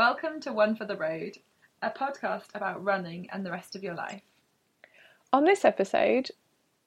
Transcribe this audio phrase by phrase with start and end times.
[0.00, 1.36] Welcome to One for the Road,
[1.82, 4.22] a podcast about running and the rest of your life.
[5.30, 6.30] On this episode,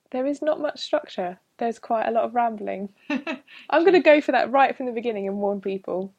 [0.10, 1.38] there is not much structure.
[1.60, 2.90] There's quite a lot of rambling.
[3.12, 6.12] I'm going to go for that right from the beginning and warn people.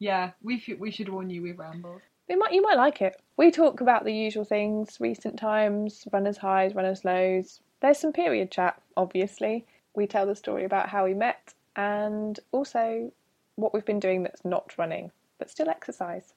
[0.00, 1.90] Yeah, we should, we should warn you we ramble.
[1.90, 2.02] rambled.
[2.26, 3.22] They might, you might like it.
[3.36, 7.60] We talk about the usual things: recent times, runners' highs, runners' lows.
[7.80, 9.66] There's some period chat, obviously.
[9.94, 13.12] We tell the story about how we met and also
[13.54, 16.34] what we've been doing that's not running, but still exercise.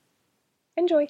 [0.76, 1.08] Enjoy.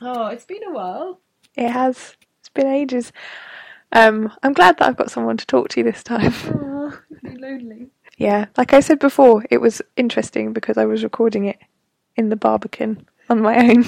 [0.00, 1.20] Oh, it's been a while.
[1.56, 2.16] It has.
[2.38, 3.12] It's been ages.
[3.92, 6.32] Um, I'm glad that I've got someone to talk to this time.
[6.46, 7.88] Oh, lonely.
[8.16, 11.58] Yeah, like I said before, it was interesting because I was recording it
[12.16, 13.84] in the Barbican on my own,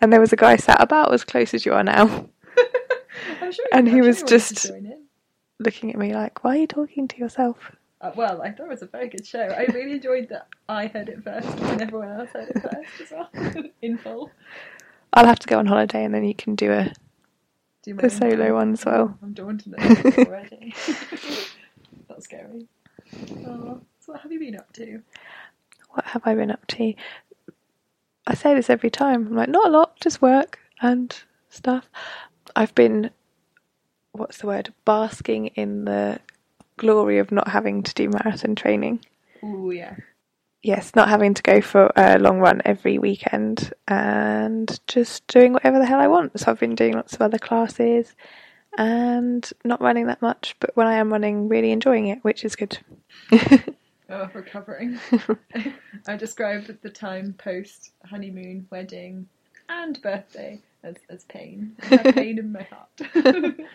[0.00, 2.28] and there was a guy sat about as close as you are now,
[3.40, 5.02] I'm sure And he was just- to join in.
[5.58, 8.70] looking at me like, "Why are you talking to yourself?" Uh, well, I thought it
[8.70, 9.40] was a very good show.
[9.40, 13.10] I really enjoyed that I heard it first and everyone else heard it first as
[13.10, 14.30] well, in full.
[15.14, 16.92] I'll have to go on holiday, and then you can do a
[17.82, 19.16] Do my the solo one as well.
[19.22, 19.42] I'm to
[20.26, 20.74] already.
[22.08, 22.66] That's scary.
[23.46, 25.00] Oh, so what have you been up to?
[25.90, 26.92] What have I been up to?
[28.26, 29.28] I say this every time.
[29.28, 31.16] I'm like, not a lot, just work and
[31.48, 31.88] stuff.
[32.54, 33.10] I've been,
[34.12, 36.20] what's the word, basking in the
[36.76, 39.00] glory of not having to do marathon training.
[39.42, 39.96] Oh yeah.
[40.62, 45.78] Yes, not having to go for a long run every weekend and just doing whatever
[45.78, 46.38] the hell I want.
[46.40, 48.16] So I've been doing lots of other classes
[48.76, 52.56] and not running that much, but when I am running, really enjoying it, which is
[52.56, 52.78] good.
[54.08, 54.98] Oh, recovering.
[56.06, 59.28] I described the time post honeymoon, wedding,
[59.68, 61.76] and birthday as, as pain.
[61.82, 63.66] I have pain in my heart.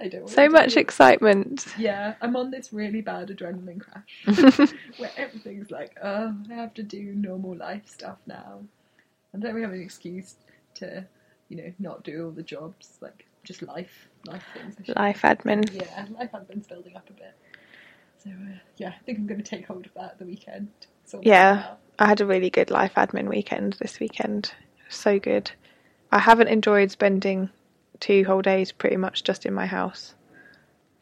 [0.00, 0.22] I don't.
[0.22, 1.66] want So much do excitement.
[1.78, 6.82] Yeah, I'm on this really bad adrenaline crash where everything's like, oh, I have to
[6.82, 8.60] do normal life stuff now.
[9.32, 10.36] And then we have an excuse
[10.74, 11.04] to,
[11.48, 14.76] you know, not do all the jobs, like just life, life things.
[14.96, 15.72] Life admin.
[15.72, 17.34] Yeah, life admin's building up a bit.
[18.22, 20.68] So uh, yeah, I think I'm going to take hold of that at the weekend.
[21.22, 21.74] Yeah.
[21.98, 24.52] I had a really good life admin weekend this weekend.
[24.88, 25.50] So good.
[26.12, 27.50] I haven't enjoyed spending
[28.00, 30.14] two whole days pretty much just in my house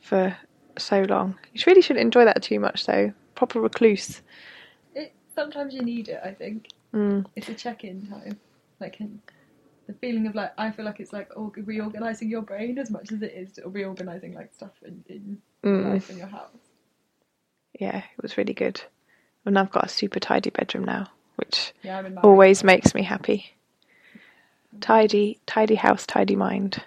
[0.01, 0.37] for
[0.79, 1.39] so long.
[1.53, 3.13] You really shouldn't enjoy that too much though.
[3.35, 4.23] Proper recluse.
[4.95, 6.21] It, sometimes you need it.
[6.25, 7.27] I think Mm.
[7.35, 8.39] it's a check-in time.
[8.81, 9.21] Like in,
[9.87, 13.23] the feeling of like I feel like it's like reorganizing your brain as much as
[13.23, 15.91] it is reorganizing like stuff in, in Mm.
[15.93, 16.66] life in your house.
[17.79, 18.81] Yeah, it was really good.
[19.45, 23.53] And I've got a super tidy bedroom now, which Yeah, always makes me happy.
[24.81, 26.83] Tidy, tidy house, tidy mind.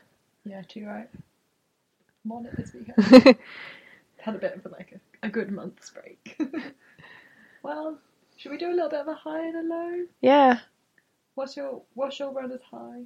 [0.45, 1.09] Yeah, too right.
[2.25, 3.38] I'm on it this weekend.
[4.22, 6.39] Had a bit of like a, a good month's break.
[7.63, 7.97] well,
[8.38, 10.06] should we do a little bit of a high and a low?
[10.21, 10.59] Yeah,
[11.35, 13.03] What's your what's your runner's high?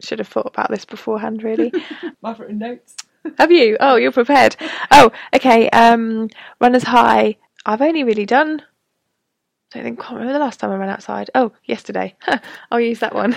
[0.00, 1.72] should have thought about this beforehand, really.
[2.24, 2.96] I've notes.
[3.38, 3.76] Have you?
[3.80, 4.56] Oh, you're prepared.
[4.90, 5.68] Oh, okay.
[5.70, 6.28] Um,
[6.60, 7.36] runners high.
[7.66, 8.60] I've only really done.
[8.60, 10.00] I don't think.
[10.00, 11.30] Can't remember the last time I ran outside.
[11.34, 12.14] Oh, yesterday.
[12.70, 13.36] I'll use that one.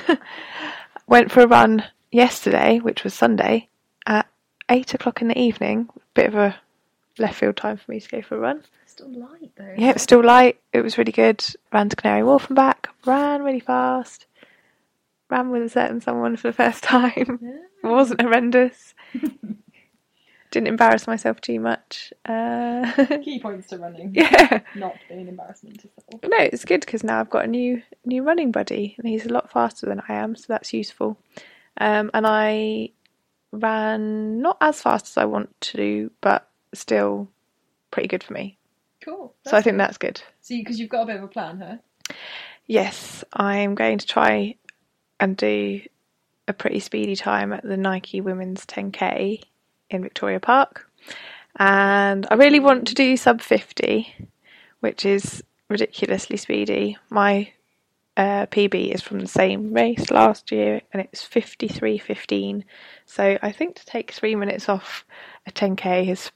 [1.07, 3.69] Went for a run yesterday, which was Sunday,
[4.06, 4.27] at
[4.69, 5.89] eight o'clock in the evening.
[6.13, 6.56] Bit of a
[7.17, 8.63] left field time for me to go for a run.
[8.85, 9.73] Still light though.
[9.77, 10.59] Yeah, it was still light.
[10.73, 11.45] It was really good.
[11.71, 12.89] Ran to Canary Wharf and back.
[13.06, 14.25] Ran really fast.
[15.29, 17.39] Ran with a certain someone for the first time.
[17.83, 18.94] It wasn't horrendous.
[20.51, 22.13] Didn't embarrass myself too much.
[22.25, 22.91] Uh,
[23.23, 24.13] Key points to running.
[24.15, 24.61] yeah.
[24.75, 26.23] Not being an embarrassment to self.
[26.23, 29.33] No, it's good because now I've got a new new running buddy, and he's a
[29.33, 31.17] lot faster than I am, so that's useful.
[31.79, 32.89] Um, and I
[33.51, 37.27] ran not as fast as I want to, but still
[37.91, 38.57] pretty good for me.
[39.01, 39.33] Cool.
[39.45, 40.21] so I think that's good.
[40.41, 42.15] So because you've got a bit of a plan, huh?
[42.65, 44.55] Yes, I'm going to try
[45.19, 45.81] and do
[46.47, 49.41] a pretty speedy time at the Nike Women's 10K
[49.89, 50.89] in Victoria Park.
[51.57, 54.13] And I really want to do sub 50,
[54.81, 56.98] which is ridiculously speedy.
[57.10, 57.51] My
[58.16, 62.63] uh, PB is from the same race last year and it's 53.15.
[63.06, 65.06] So I think to take three minutes off
[65.45, 66.31] a 10K is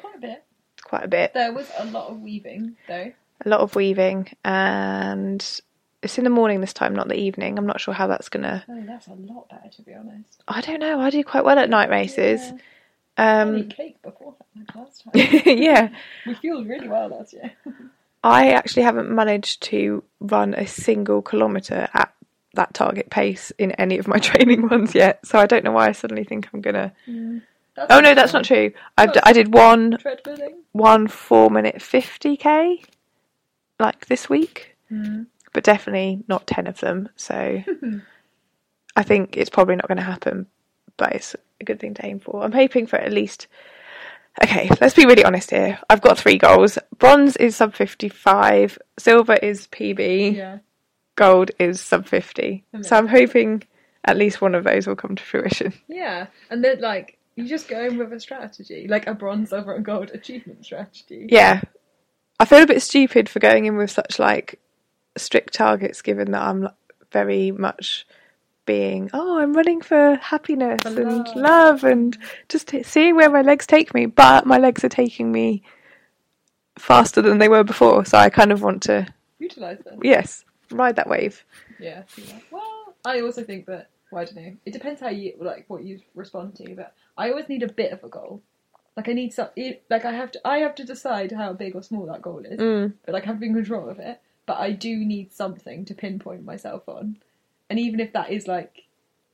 [0.00, 0.44] Quite a bit.
[0.84, 1.32] quite a bit.
[1.34, 3.12] There was a lot of weaving though.
[3.44, 5.60] a lot of weaving and
[6.02, 7.58] it's in the morning this time not the evening.
[7.58, 10.42] I'm not sure how that's gonna Oh, that's a lot better to be honest.
[10.46, 11.00] i don't know.
[11.00, 12.40] I do quite well at night races.
[13.18, 13.40] Yeah.
[13.42, 15.12] Um cake before like last time.
[15.58, 15.88] yeah.
[16.26, 17.52] We fueled really well last year.
[18.24, 22.12] i actually haven't managed to run a single kilometre at
[22.54, 25.86] that target pace in any of my training ones yet so i don't know why
[25.88, 26.92] i suddenly think i'm gonna
[27.76, 28.72] That's oh no that's not true.
[28.96, 29.98] I've, d- i did one
[30.72, 32.84] one four minute 50k
[33.78, 34.74] like this week
[35.52, 37.62] but definitely not 10 of them so
[38.96, 40.46] i think it's probably not going to happen
[40.96, 43.46] but it's a good thing to aim for i'm hoping for at least
[44.42, 49.34] okay let's be really honest here i've got three goals bronze is sub 55 silver
[49.34, 50.58] is pb Yeah.
[51.16, 53.62] gold is sub 50 so i'm hoping
[54.04, 56.28] at least one of those will come to fruition Yeah.
[56.50, 59.84] And then like you're just go in with a strategy, like a bronze, silver, and
[59.84, 61.26] gold achievement strategy.
[61.30, 61.60] yeah
[62.40, 64.60] i feel a bit stupid for going in with such like
[65.18, 66.68] strict targets given that i'm
[67.12, 68.06] very much
[68.66, 71.36] being oh i'm running for happiness and love.
[71.36, 72.18] love and
[72.48, 75.62] just t- seeing where my legs take me but my legs are taking me
[76.78, 79.06] faster than they were before so i kind of want to
[79.38, 79.98] Utilize them.
[80.02, 81.44] yes ride that wave
[81.80, 82.02] Yeah.
[82.16, 82.38] yeah.
[82.50, 83.88] Well, I also think that.
[84.10, 84.52] Well, I don't know.
[84.66, 87.92] It depends how you like what you respond to, but I always need a bit
[87.92, 88.42] of a goal.
[88.96, 89.48] Like I need some.
[89.88, 90.40] Like I have to.
[90.44, 92.58] I have to decide how big or small that goal is.
[92.58, 92.94] Mm.
[93.06, 94.20] But like I have to be in control of it.
[94.48, 97.18] But I do need something to pinpoint myself on.
[97.68, 98.84] And even if that is like,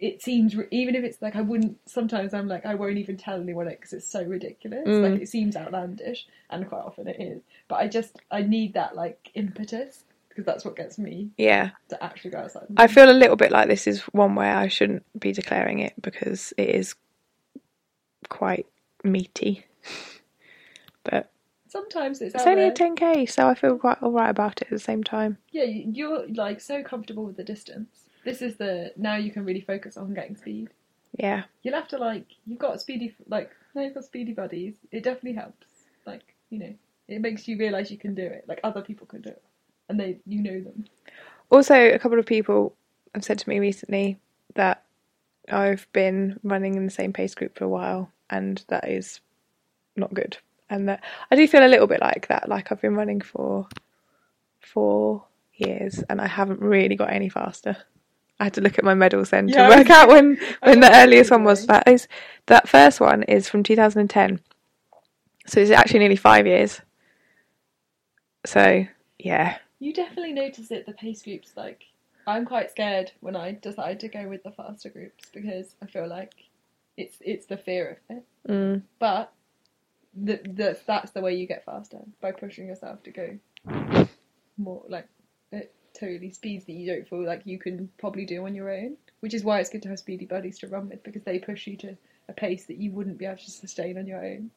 [0.01, 1.79] it seems even if it's like I wouldn't.
[1.89, 4.89] Sometimes I'm like I won't even tell anyone it because it's so ridiculous.
[4.89, 5.13] Mm.
[5.13, 7.43] Like it seems outlandish, and quite often it is.
[7.69, 12.03] But I just I need that like impetus because that's what gets me yeah to
[12.03, 12.67] actually go outside.
[12.77, 15.93] i feel a little bit like this is one where i shouldn't be declaring it
[16.03, 16.97] because it is
[18.29, 18.67] quite
[19.05, 19.65] meaty
[21.05, 21.31] but
[21.75, 24.79] Sometimes it's, It's only a 10k, so I feel quite alright about it at the
[24.79, 25.38] same time.
[25.50, 28.05] Yeah, you- you're like so comfortable with the distance.
[28.25, 30.69] This is the now you can really focus on getting speed.
[31.19, 31.43] Yeah.
[31.65, 34.76] You'll have to like you've got speedy like now you've got speedy buddies.
[34.93, 35.67] It definitely helps.
[36.06, 36.75] Like you know,
[37.09, 38.44] it makes you realize you can do it.
[38.47, 39.43] Like other people can do it,
[39.88, 40.85] and they you know them.
[41.50, 42.77] Also, a couple of people
[43.17, 44.17] have said to me recently
[44.55, 44.85] that
[45.50, 49.20] I've been running in the same pace group for a while, and that is
[49.97, 50.38] not good.
[50.71, 52.49] And that I do feel a little bit like that.
[52.49, 53.69] Like I've been running for
[54.61, 55.25] four
[55.55, 57.77] years, and I haven't really got any faster.
[58.41, 60.95] I had to look at my medals then Yeah, to work out when when the
[60.95, 61.67] earliest one was.
[61.67, 62.09] That is
[62.47, 64.41] that first one is from 2010,
[65.47, 66.81] so it's actually nearly five years.
[68.47, 68.87] So
[69.19, 70.87] yeah, You definitely notice it.
[70.87, 71.85] The pace groups like
[72.27, 76.09] I'm quite scared when I decide to go with the faster groups because I feel
[76.09, 76.33] like
[76.97, 78.25] it's it's the fear of it.
[78.49, 78.83] Mm.
[78.99, 79.33] But
[80.17, 83.39] the, the, that's the way you get faster by pushing yourself to go
[84.57, 85.09] more like
[85.53, 88.97] at totally speeds that you don't feel like you can probably do on your own.
[89.21, 91.67] Which is why it's good to have speedy buddies to run with because they push
[91.67, 91.97] you to
[92.29, 94.51] a pace that you wouldn't be able to sustain on your own.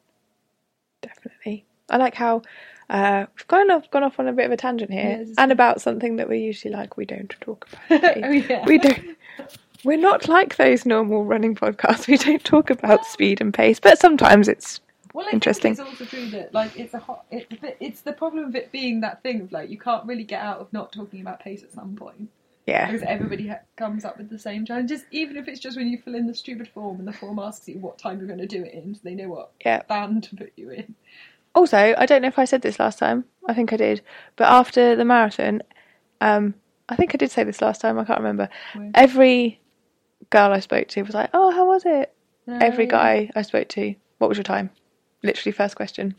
[1.01, 1.65] definitely.
[1.89, 2.41] I like how
[2.89, 5.81] uh, we've gone off gone off on a bit of a tangent here, and about
[5.81, 6.97] something that we usually like.
[6.97, 8.03] We don't talk about.
[8.23, 8.65] Oh, yeah.
[8.65, 9.17] We don't.
[9.83, 12.07] We're not like those normal running podcasts.
[12.09, 14.81] We don't talk about speed and pace, but sometimes it's
[15.13, 15.75] Well, I Interesting.
[15.75, 17.25] think it's also true that like it's a hot.
[17.31, 20.05] It's a bit, it's the problem of it being that thing of like you can't
[20.05, 22.29] really get out of not talking about pace at some point
[22.67, 25.05] yeah, because everybody ha- comes up with the same challenges.
[25.11, 27.67] Even if it's just when you fill in the stupid form and the form asks
[27.67, 29.81] you what time you're going to do it in, so they know what yeah.
[29.87, 30.95] band to put you in.
[31.55, 33.25] Also, I don't know if I said this last time.
[33.47, 34.01] I think I did,
[34.35, 35.63] but after the marathon,
[36.21, 36.53] um,
[36.89, 37.97] I think I did say this last time.
[37.97, 38.49] I can't remember.
[38.93, 39.59] Every
[40.29, 42.13] girl I spoke to was like, "Oh, how was it?"
[42.47, 44.69] Every Um, guy I spoke to, "What was your time?"
[45.23, 46.15] Literally, first question.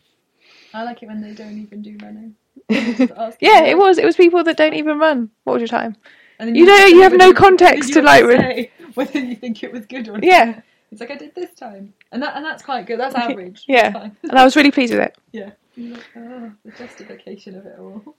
[0.74, 2.34] I like it when they don't even do running.
[3.40, 3.98] Yeah, it was.
[3.98, 5.30] It was people that don't even run.
[5.44, 5.96] What was your time?
[6.38, 9.72] And then You don't- you have no context to, like, re- whether you think it
[9.72, 10.24] was good or not.
[10.24, 10.60] Yeah,
[10.92, 13.00] It's like I did this time, and that and that's quite good.
[13.00, 13.64] That's average.
[13.66, 14.10] yeah.
[14.22, 15.16] And I was really pleased with it.
[15.32, 15.50] yeah.
[15.76, 18.14] Like, oh, the justification of it all.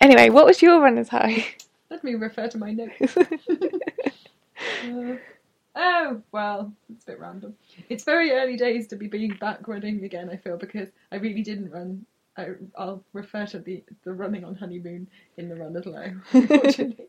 [0.00, 1.46] Anyway, what was your runner's high?
[1.90, 3.16] Let me refer to my notes.
[3.16, 3.24] Uh,
[5.74, 7.54] oh, well, it's a bit random.
[7.88, 11.42] It's very early days to be being back running again, I feel, because I really
[11.42, 15.86] didn't run I, I'll refer to the the running on honeymoon in the run as
[15.86, 17.08] low, unfortunately.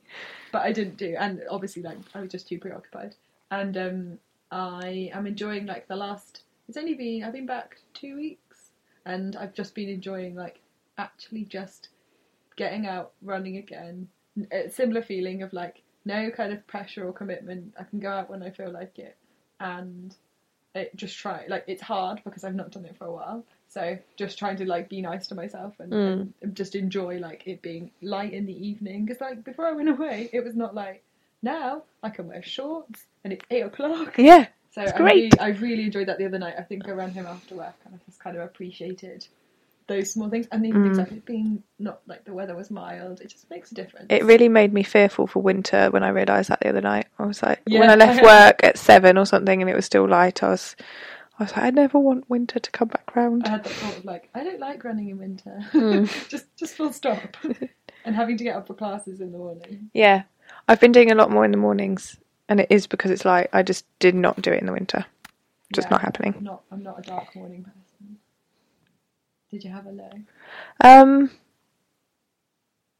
[0.52, 3.16] but I didn't do, and obviously, like I was just too preoccupied.
[3.50, 4.20] And um,
[4.52, 6.44] I am enjoying like the last.
[6.68, 8.72] It's only been I've been back two weeks,
[9.06, 10.60] and I've just been enjoying like
[10.98, 11.90] actually just
[12.56, 14.08] getting out running again.
[14.52, 17.74] A similar feeling of like no kind of pressure or commitment.
[17.80, 19.16] I can go out when I feel like it,
[19.60, 20.16] and
[20.74, 23.44] it just try like it's hard because I've not done it for a while.
[23.70, 26.28] So just trying to like be nice to myself and, mm.
[26.42, 29.06] and just enjoy like it being light in the evening.
[29.06, 31.04] Because like before I went away, it was not like
[31.42, 34.18] now I can wear shorts and it's eight o'clock.
[34.18, 35.16] Yeah, So It's I great.
[35.16, 36.56] really, I really enjoyed that the other night.
[36.58, 39.26] I think I ran home after work and I just kind of appreciated
[39.88, 43.22] those small things and even things like it being not like the weather was mild.
[43.22, 44.08] It just makes a difference.
[44.10, 47.08] it really made me fearful for winter when I realised that the other night.
[47.20, 50.08] I was like, when I left work at seven or something and it was still
[50.08, 50.76] light, I was,
[51.40, 53.44] I was like, I never want winter to come back round.
[53.46, 55.60] I had that thought of like, I don't like running in winter.
[55.72, 56.06] Hmm.
[56.30, 57.38] just, just full stop.
[58.06, 59.90] and having to get up for classes in the morning.
[59.94, 60.24] Yeah,
[60.68, 62.18] I've been doing a lot more in the mornings,
[62.50, 63.50] and it is because it's light.
[63.54, 65.06] I just did not do it in the winter.
[65.74, 66.34] Just Yeah, not happening.
[66.38, 67.81] I'm not, I'm not a dark morning person.
[69.52, 70.12] Did you have a low?
[70.80, 71.30] Um,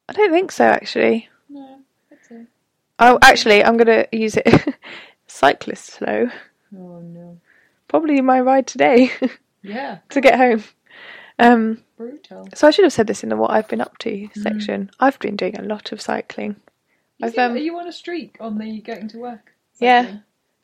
[0.10, 1.30] I don't think so actually.
[1.50, 1.80] No,
[2.12, 2.48] it.
[3.00, 4.76] Oh, actually, I'm gonna use it.
[5.28, 6.30] Cyclist slow.
[6.76, 7.40] Oh no.
[7.88, 9.12] Probably my ride today
[9.64, 10.64] Yeah, to get home.
[11.40, 12.48] Um, brutal.
[12.54, 14.92] so I should have said this in the what I've been up to section.
[15.00, 16.58] I've been doing a lot of cycling.
[17.18, 19.54] You I've, um, are you on a streak on the getting to work?
[19.80, 20.18] Yeah.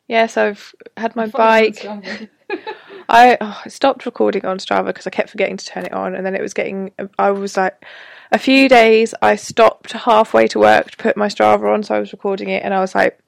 [0.06, 2.30] Yes, I've had my I follow you on bike.
[3.08, 6.14] I, oh, I stopped recording on Strava because I kept forgetting to turn it on,
[6.14, 6.92] and then it was getting.
[7.18, 7.84] I was like,
[8.32, 9.14] a few days.
[9.22, 12.62] I stopped halfway to work to put my Strava on, so I was recording it,
[12.62, 13.18] and I was like,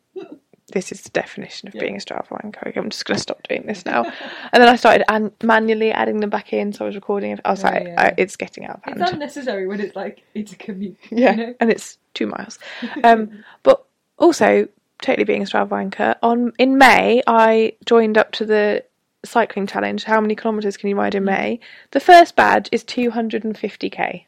[0.72, 2.76] "This is the definition of being a Strava wanker.
[2.76, 6.20] I'm just going to stop doing this now." and then I started an- manually adding
[6.20, 7.40] them back in, so I was recording it.
[7.44, 7.94] I was Oh, like, yeah.
[8.02, 10.98] I, "It's getting out of hand." It's unnecessary when it's like it's a commute.
[11.10, 11.54] yeah, You know?
[11.60, 12.58] and it's two miles.
[13.02, 13.82] Um, but
[14.18, 14.68] also,
[15.00, 16.16] totally being a Strava wanker.
[16.22, 18.84] On in May, I joined up to the
[19.24, 20.04] cycling challenge.
[20.04, 21.60] How many kilometers can you ride in May?
[21.90, 24.24] The first badge is 250k.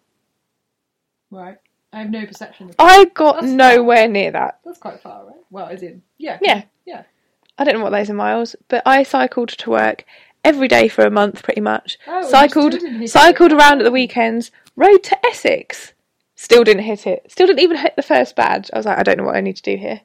[1.30, 1.56] Right.
[1.92, 4.60] I have no perception of I got That's nowhere near that.
[4.64, 5.36] That's quite far, right?
[5.50, 6.38] Well, as in, yeah.
[6.40, 6.64] Yeah.
[6.86, 7.02] Yeah.
[7.58, 10.04] I don't know what those are miles, but I cycled to work
[10.44, 11.98] every day for a month, pretty much.
[12.06, 13.56] Oh, cycled, still didn't hit cycled it.
[13.58, 14.50] around at the weekends.
[14.74, 15.92] Rode to Essex.
[16.34, 17.30] Still didn't hit it.
[17.30, 18.70] Still didn't even hit the first badge.
[18.72, 20.00] I was like, I don't know what I need to do here.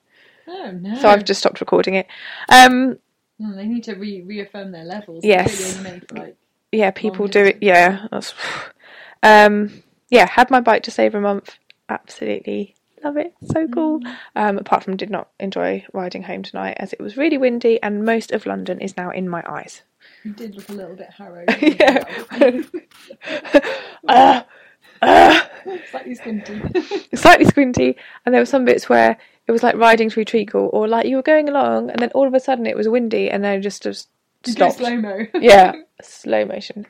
[0.48, 0.96] Oh, no.
[1.00, 2.08] So I've just stopped recording it.
[2.50, 3.00] Um,
[3.42, 5.24] Mm, they need to re- reaffirm their levels.
[5.24, 5.80] Yes.
[6.12, 6.36] Like,
[6.72, 7.58] yeah, people do it.
[7.62, 8.34] Yeah, that's.
[9.24, 11.56] Um, yeah, had my bike just over a month.
[11.90, 13.34] Absolutely love it.
[13.46, 14.02] So cool.
[14.36, 18.04] Um, apart from did not enjoy riding home tonight as it was really windy and
[18.04, 19.82] most of London is now in my eyes.
[20.24, 21.48] you did look a little bit harrowed.
[21.62, 22.04] Yeah.
[24.08, 24.42] uh,
[25.02, 25.42] uh,
[25.92, 26.62] Slightly squinty.
[27.16, 29.18] slightly squinty, and there were some bits where
[29.48, 32.28] it was like riding through treacle, or like you were going along, and then all
[32.28, 34.10] of a sudden it was windy, and then just just
[34.46, 34.78] stopped.
[34.78, 35.26] slow mo.
[35.40, 36.86] Yeah, slow motion.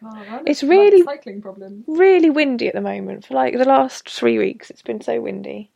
[0.46, 1.84] It's really- cycling problem.
[1.88, 4.70] really windy at the moment for like the last three weeks.
[4.70, 5.72] It's been so windy.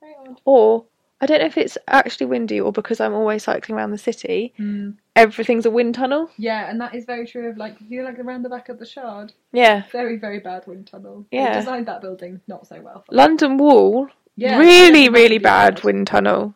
[0.00, 0.40] Very odd.
[0.44, 0.84] Or
[1.20, 4.52] I don't know if it's actually windy or because I'm always cycling around the city.
[4.58, 4.90] Hmm.
[5.14, 6.28] Everything's a wind tunnel.
[6.36, 8.78] Yeah, and that is very true of like you know, like around the back of
[8.78, 9.32] the Shard.
[9.52, 11.24] Yeah, Very, very bad wind tunnel.
[11.30, 11.54] Yeah.
[11.54, 13.04] They designed that building not so well.
[13.10, 14.08] London Wall.
[14.36, 16.54] Yeah, really, really bad wind tunnel.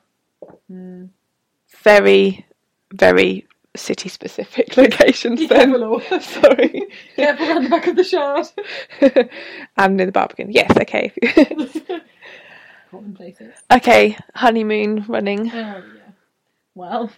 [0.69, 1.07] Hmm.
[1.83, 2.45] Very,
[2.93, 3.47] very
[3.77, 5.49] city specific locations.
[5.49, 5.73] Then
[6.21, 8.47] sorry, Careful around the back of the Shard.
[9.77, 10.51] and near the Barbican.
[10.53, 11.13] Yes, okay,
[12.91, 13.55] Common places.
[13.73, 14.17] okay.
[14.35, 15.49] Honeymoon running.
[15.51, 15.81] Oh yeah.
[16.75, 17.11] Well,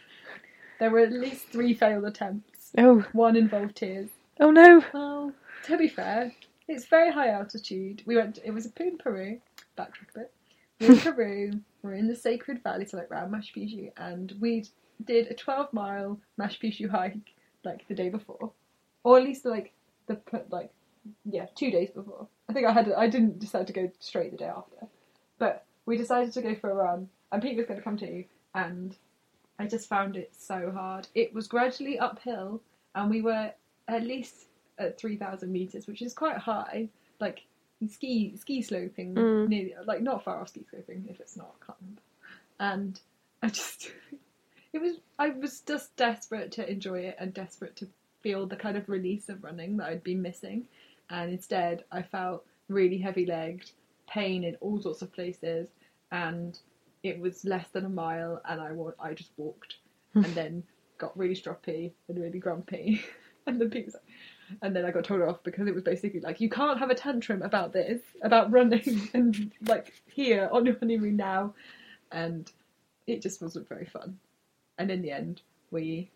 [0.78, 2.70] there were at least three failed attempts.
[2.76, 4.10] Oh, One involved tears.
[4.40, 4.84] oh no.
[4.92, 5.32] Well,
[5.64, 6.32] to be fair,
[6.68, 8.02] it's very high altitude.
[8.06, 8.38] We went.
[8.44, 9.40] It was in Peru.
[9.78, 10.32] Backtrack a bit.
[10.82, 11.60] In Peru.
[11.82, 14.66] We're in the Sacred Valley, so like around Machu Picchu, and we
[15.04, 17.34] did a 12 mile Machu Picchu hike
[17.64, 18.52] like the day before,
[19.04, 19.72] or at least like
[20.06, 20.18] the
[20.50, 20.70] like
[21.24, 22.26] yeah two days before.
[22.48, 24.86] I think I had I didn't decide to go straight the day after,
[25.38, 28.24] but we decided to go for a run, and Pete was going to come too,
[28.54, 28.96] and
[29.58, 31.08] I just found it so hard.
[31.14, 32.60] It was gradually uphill,
[32.94, 33.52] and we were
[33.88, 34.46] at least
[34.78, 36.88] at 3,000 meters, which is quite high.
[37.20, 37.44] Like
[37.88, 39.48] ski ski sloping, Mm.
[39.48, 41.98] near, like not far off ski sloping if it's not, I.
[42.60, 43.00] And
[43.42, 43.90] I just,
[44.72, 47.88] it was, I was just desperate to enjoy it and desperate to
[48.22, 50.66] feel the kind of release of running that I'd been missing.
[51.10, 53.70] And instead, I felt really heavy legged,
[54.08, 55.68] pain in all sorts of places,
[56.10, 56.58] and
[57.02, 59.76] it was less than a mile, and I wa- I just walked,
[60.14, 60.62] and then
[60.98, 63.02] got really stroppy and really grumpy,
[63.46, 64.02] and the was like,
[64.60, 66.94] And then I got told off because it was basically like, you can't have a
[66.94, 71.54] tantrum about this, about running and like here on your honeymoon now.
[72.10, 72.50] And
[73.06, 74.18] it just wasn't very fun.
[74.78, 76.10] And in the end, we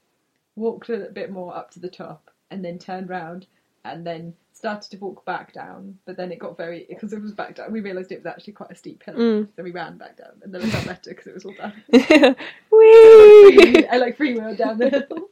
[0.56, 3.46] walked a bit more up to the top and then turned round
[3.84, 5.98] and then started to walk back down.
[6.06, 8.54] But then it got very, because it was back down, we realised it was actually
[8.54, 9.14] quite a steep hill.
[9.14, 9.48] Mm.
[9.54, 11.72] So we ran back down and then it felt better because it was all down.
[12.72, 13.86] Whee!
[13.86, 15.28] I like freewheel down the hill,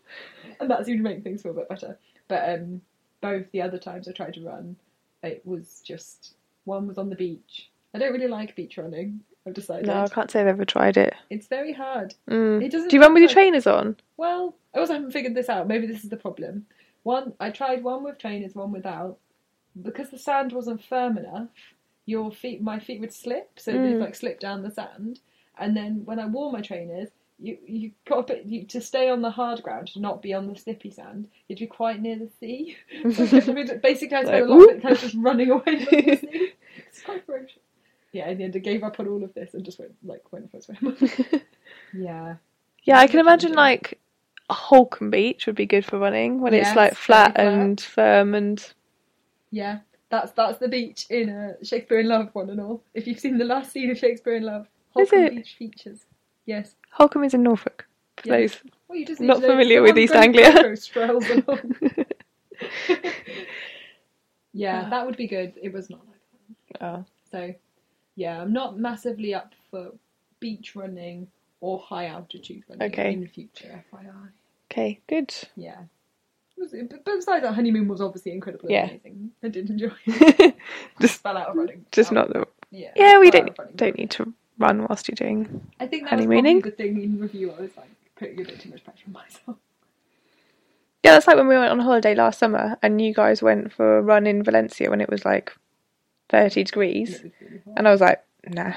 [0.61, 1.99] and that seemed to make things feel a bit better.
[2.28, 2.80] But um,
[3.28, 4.76] both the other times I tried to run,
[5.23, 7.71] it was just one was on the beach.
[7.95, 9.21] I don't really like beach running.
[9.47, 11.14] I've decided No, I can't say I've ever tried it.
[11.31, 12.14] it's very hard.
[12.31, 12.62] Mm.
[12.64, 12.88] It doesn't.
[12.90, 13.97] Do you run with your trainers on?
[14.16, 15.69] Well, I also haven't figured this out.
[15.69, 16.66] Maybe this is the problem.
[17.02, 19.19] One, I tried one with trainers, one without.
[19.81, 21.49] Because the sand wasn't firm enough,
[22.07, 24.00] your feet, my feet would slip, so they'd Mm.
[24.00, 25.21] like slip down the sand.
[25.59, 29.09] And then when I wore my trainers, you you got a bit you, to stay
[29.11, 31.29] on the hard ground, to not be on the slippy sand.
[31.49, 32.76] You'd be quite near the sea.
[33.83, 34.71] Basically, I spent Like, a lot of whoop.
[34.71, 36.53] it kind of just running away from the sea.
[36.88, 37.59] It's quite ferocious.
[38.12, 40.33] Yeah, in the end, I gave up on all of this and just went like
[40.33, 40.97] went for a swim.
[41.93, 42.37] yeah.
[42.85, 43.99] Yeah, I can imagine like
[44.50, 47.41] Holkham Beach would be good for running when it's like flat flat.
[47.47, 48.73] and firm and
[49.50, 52.83] Yeah, that's that's the beach in uh, Shakespeare in Love, one and all.
[52.95, 55.31] If you've seen the last scene of Shakespeare in Love, Holkham?
[55.31, 56.05] Beach features.
[56.47, 56.76] Yes.
[56.98, 57.86] Holkham is in Norfolk.
[58.18, 58.52] For Yes.
[58.52, 60.52] those Well, you just Not need to know familiar with East Anglia.
[60.52, 61.76] Coco strolls along.
[64.52, 64.90] yeah, ah.
[64.90, 65.54] that would be good.
[65.60, 66.86] It was not like that.
[66.86, 67.04] oh.
[67.30, 67.54] So,
[68.14, 69.92] yeah, I'm not massively up for
[70.40, 71.26] beach running
[71.60, 73.12] or high altitude running Okay.
[73.12, 73.84] in the future.
[73.92, 74.28] FYI.
[74.70, 75.34] Okay, good.
[75.56, 75.78] Yeah.
[76.56, 78.84] But besides that, honeymoon was obviously incredibly Yeah.
[78.88, 79.32] amazing.
[79.42, 80.54] I did enjoy it.
[81.00, 81.84] just Fell out of running.
[81.90, 85.61] just Out- not the Yeah, Yeah, we don't don't need to run whilst you're doing
[85.80, 86.62] I think that was Honeymooning?
[86.62, 87.52] the thing in review.
[87.52, 89.56] I was like putting a bit too much pressure on myself.
[91.02, 93.99] Yeah, that's like when we went on holiday last summer and you guys went for
[93.99, 95.52] a run in Valencia when it was like
[96.30, 97.16] 30 degrees.
[97.16, 97.78] It was really hard.
[97.78, 98.73] And I was like, nah.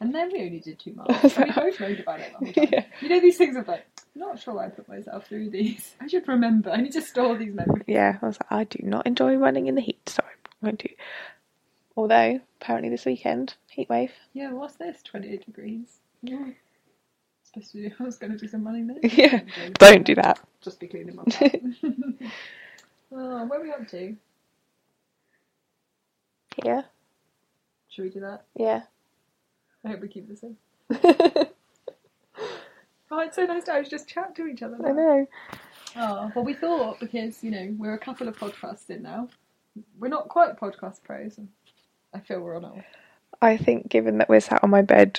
[0.00, 1.36] And then we only did two miles.
[1.38, 2.68] and we both moaned about it the whole time.
[2.72, 2.84] Yeah.
[3.00, 5.94] You know these things of like, not sure why I put myself through these.
[6.00, 6.70] I should remember.
[6.70, 7.84] I need to store these memories.
[7.86, 10.76] Yeah, I was like, I do not enjoy running in the heat, so I'm going
[10.78, 10.88] to.
[11.96, 14.12] Although, apparently this weekend, heat wave.
[14.32, 15.02] Yeah, what's this?
[15.02, 15.98] 28 degrees.
[16.22, 16.46] Yeah.
[17.44, 18.98] Supposed to do, I was going to do some running there.
[19.02, 19.40] Yeah,
[19.74, 20.40] don't do that.
[20.62, 21.24] Just be cleaning my
[23.12, 24.16] oh, where are we up to?
[26.64, 26.82] Yeah,
[27.88, 28.44] Should we do that?
[28.54, 28.82] yeah.
[29.84, 30.56] I hope we keep this in.
[33.10, 34.76] Oh, it's so nice to always just chat to each other.
[34.86, 35.26] I know.
[35.96, 39.28] Oh, well, we thought because you know we're a couple of podcasts in now,
[39.98, 41.38] we're not quite podcast pros.
[42.14, 42.84] I feel we're on our.
[43.40, 45.18] I think given that we're sat on my bed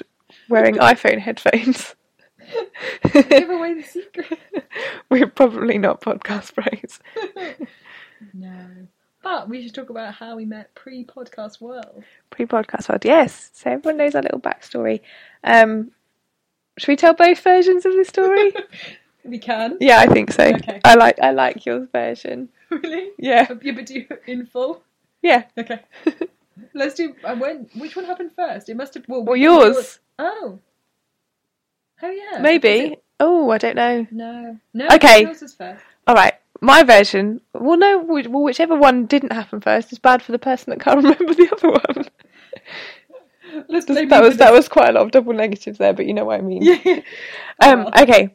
[0.49, 1.95] wearing iPhone headphones,
[3.13, 4.39] Give away the secret.
[5.09, 6.99] we're probably not podcast pros.
[8.33, 8.55] No,
[9.21, 12.03] but we should talk about how we met pre-podcast world.
[12.29, 13.49] Pre-podcast world, yes.
[13.53, 15.01] So everyone knows our little backstory.
[15.43, 15.91] Um,
[16.77, 18.53] should we tell both versions of the story?
[19.25, 19.77] We can.
[19.81, 20.43] yeah, I think so.
[20.45, 20.79] Okay.
[20.85, 22.47] I like I like your version.
[22.69, 23.11] Really?
[23.19, 24.81] Yeah, Yeah, but do you in full?
[25.21, 25.43] yeah.
[25.57, 25.81] Okay.
[26.73, 27.15] Let's do.
[27.25, 27.75] I went.
[27.75, 28.69] Which one happened first?
[28.69, 29.05] It must have.
[29.07, 29.99] Well, Well, yours.
[30.19, 30.59] Oh.
[32.01, 32.39] Oh yeah.
[32.41, 32.97] Maybe.
[33.19, 34.07] Oh, I don't know.
[34.11, 34.59] No.
[34.73, 34.87] No.
[34.93, 35.21] Okay.
[35.21, 35.83] Yours was first.
[36.05, 37.39] All right, my version.
[37.53, 37.99] Well, no.
[37.99, 41.49] Well, whichever one didn't happen first is bad for the person that can't remember the
[41.51, 42.09] other one.
[44.09, 46.39] That was that was quite a lot of double negatives there, but you know what
[46.39, 46.61] I mean.
[46.63, 47.01] Yeah.
[47.59, 47.91] Um, well.
[48.01, 48.31] okay,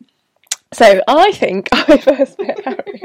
[0.73, 3.03] so I think I first met Harry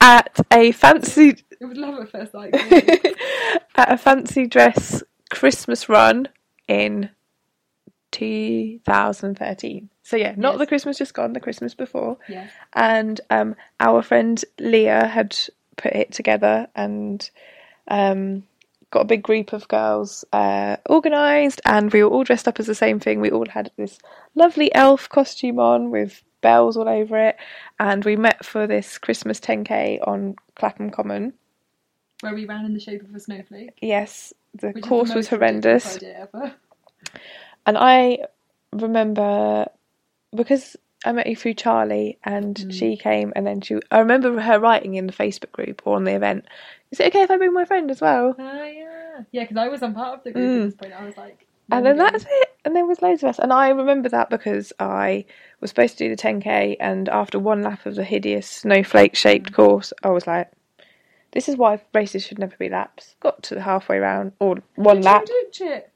[0.00, 2.54] at a fancy It was love at first sight.
[3.76, 6.28] at a fancy dress Christmas run
[6.68, 7.10] in
[8.12, 9.88] 2013.
[10.02, 10.58] So yeah, not Yes.
[10.58, 12.18] the Christmas just gone, the Christmas before.
[12.28, 12.50] yes.
[12.74, 15.36] And um, our friend Leah had
[15.76, 17.28] put it together and
[17.88, 18.42] um,
[18.90, 22.66] got a big group of girls uh, organised, and we were all dressed up as
[22.66, 23.20] the same thing.
[23.20, 23.98] We all had this
[24.34, 27.36] lovely elf costume on with bells all over it,
[27.78, 31.32] and we met for this Christmas 10k on Clapham Common.
[32.20, 33.78] Where we ran in the shape of a snowflake.
[33.80, 35.98] Yes, the Which is the course was horrendous.
[37.66, 38.18] And I
[38.72, 39.66] remember
[40.34, 42.72] because I met you through Charlie and Mm.
[42.72, 46.04] she came and then she I remember her writing in the Facebook group or on
[46.04, 46.46] the event,
[46.90, 48.34] is it okay if I bring my friend as well?
[48.38, 49.20] Ah, yeah.
[49.32, 50.56] Yeah, because I wasn't part of the group Mm.
[50.56, 50.92] at this point.
[50.92, 51.46] I was like.
[51.70, 52.48] And then that's it.
[52.64, 53.38] And there was loads of us.
[53.38, 55.24] And I remember that because I
[55.60, 59.52] was supposed to do the 10k and after one lap of the hideous snowflake shaped
[59.52, 60.50] course, I was like,
[61.32, 63.14] this is why races should never be laps.
[63.20, 65.22] Got to the halfway round or one Did lap.
[65.28, 65.92] you ditch it?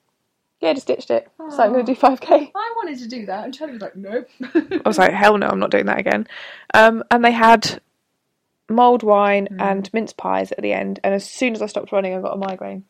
[0.61, 1.29] Yeah, just ditched it.
[1.51, 2.53] So I'm going to do 5k.
[2.55, 5.47] I wanted to do that, and Charlie was like, "Nope." I was like, hell no,
[5.49, 6.27] I'm not doing that again.
[6.73, 7.83] Um, and they had
[8.71, 9.61] mulled wine Mm.
[9.61, 11.01] and mince pies at the end.
[11.05, 12.85] And as soon as I stopped running, I got a migraine.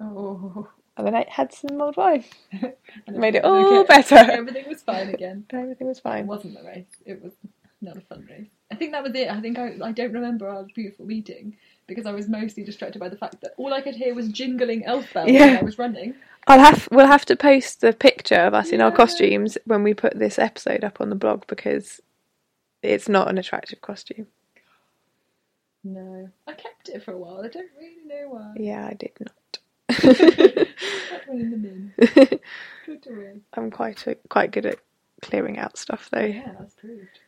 [0.00, 2.24] Oh, And then I had some mulled wine.
[2.52, 4.30] and Made it all okay, better.
[4.30, 5.44] Everything was fine again.
[5.50, 6.24] And everything was fine.
[6.24, 6.86] It wasn't the race.
[7.04, 7.32] It was
[7.80, 8.48] not a fun race.
[8.70, 9.28] I think that was it.
[9.28, 13.08] I think I, I don't remember our beautiful meeting because I was mostly distracted by
[13.08, 16.14] the fact that all I could hear was jingling elf bells when I was running.
[16.46, 19.94] I'll have we'll have to post the picture of us in our costumes when we
[19.94, 22.00] put this episode up on the blog because
[22.82, 24.26] it's not an attractive costume.
[25.82, 27.42] No, I kept it for a while.
[27.44, 28.54] I don't really know why.
[28.56, 29.32] Yeah, I did not.
[33.54, 34.78] I'm quite a, quite good at
[35.22, 36.20] clearing out stuff though.
[36.20, 37.20] Yeah, that's proved.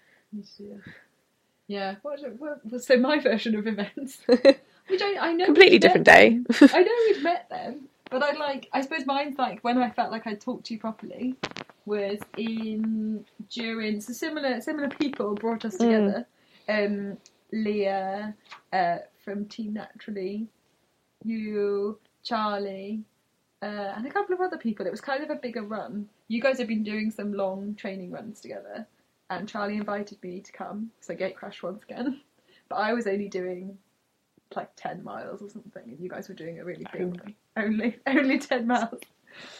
[1.68, 1.96] Yeah.
[2.02, 4.18] What, what was so my version of events?
[4.26, 6.40] Which I, I know Completely different day.
[6.60, 8.68] I know we'd met them, but I like.
[8.72, 11.34] I suppose mine's like when I felt like I talked to you properly
[11.86, 16.26] was in during so similar similar people brought us together.
[16.68, 17.16] Um,
[17.52, 18.34] Leah
[18.72, 20.48] uh, from Team Naturally,
[21.24, 23.00] you, Charlie,
[23.62, 24.84] uh, and a couple of other people.
[24.86, 26.08] It was kind of a bigger run.
[26.28, 28.86] You guys have been doing some long training runs together,
[29.30, 32.20] and Charlie invited me to come, so I gate crashed once again.
[32.68, 33.78] But I was only doing
[34.56, 37.36] like ten miles or something, and you guys were doing a really big Only.
[37.56, 38.98] only only ten miles.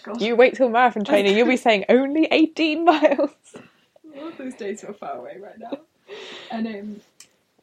[0.02, 3.30] Gosh, You wait till marathon training, you'll be saying only 18 miles.
[4.18, 5.78] all those days feel far away right now.
[6.50, 7.00] And um,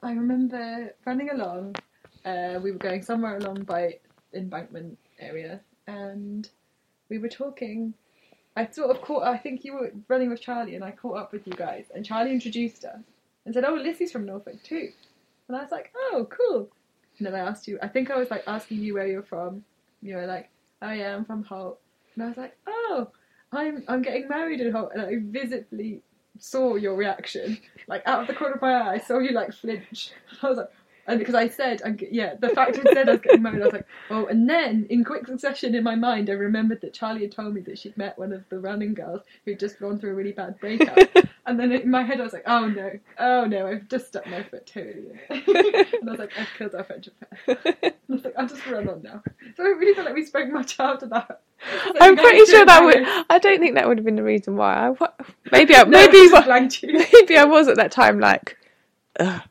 [0.01, 1.75] I remember running along.
[2.23, 3.95] Uh, we were going somewhere along by
[4.34, 6.50] embankment area, and
[7.10, 7.93] we were talking.
[8.56, 9.24] I sort of caught.
[9.24, 11.86] I think you were running with Charlie, and I caught up with you guys.
[11.93, 13.02] And Charlie introduced us
[13.46, 14.91] and said, "Oh, Lissy's from Norfolk too."
[15.48, 16.69] And I was like, "Oh, cool."
[17.17, 17.80] And then I asked you.
[17.82, 19.63] I think I was like asking you where you're from.
[20.02, 20.50] You were like,
[20.82, 21.80] "Oh yeah, I'm from Holt."
[22.15, 23.10] And I was like, "Oh,
[23.52, 26.02] I'm I'm getting married in Holt," and I visibly
[26.39, 29.54] saw your reaction, like out of the corner of my eye, I saw you like
[29.54, 30.12] flinch.
[30.41, 30.72] I was like,
[31.07, 33.65] and because I said, I'm, yeah, the fact you said I was getting married, I
[33.65, 37.21] was like, oh, and then in quick succession in my mind, I remembered that Charlie
[37.21, 40.11] had told me that she'd met one of the running girls who'd just gone through
[40.11, 40.97] a really bad breakup,
[41.45, 44.25] and then in my head I was like, oh no, oh no, I've just stuck
[44.27, 47.13] my foot too, and I was like, I've killed our friendship.
[47.47, 49.21] I was like, I'll just run on now.
[49.55, 51.41] So I really feel like we spoke much after that.
[51.99, 53.03] I'm pretty sure that would.
[53.29, 54.89] I don't think that would have been the reason why.
[54.99, 55.07] I
[55.51, 57.05] maybe I, No, maybe I just wa- you.
[57.13, 58.57] maybe I was at that time like,
[59.19, 59.41] Ugh,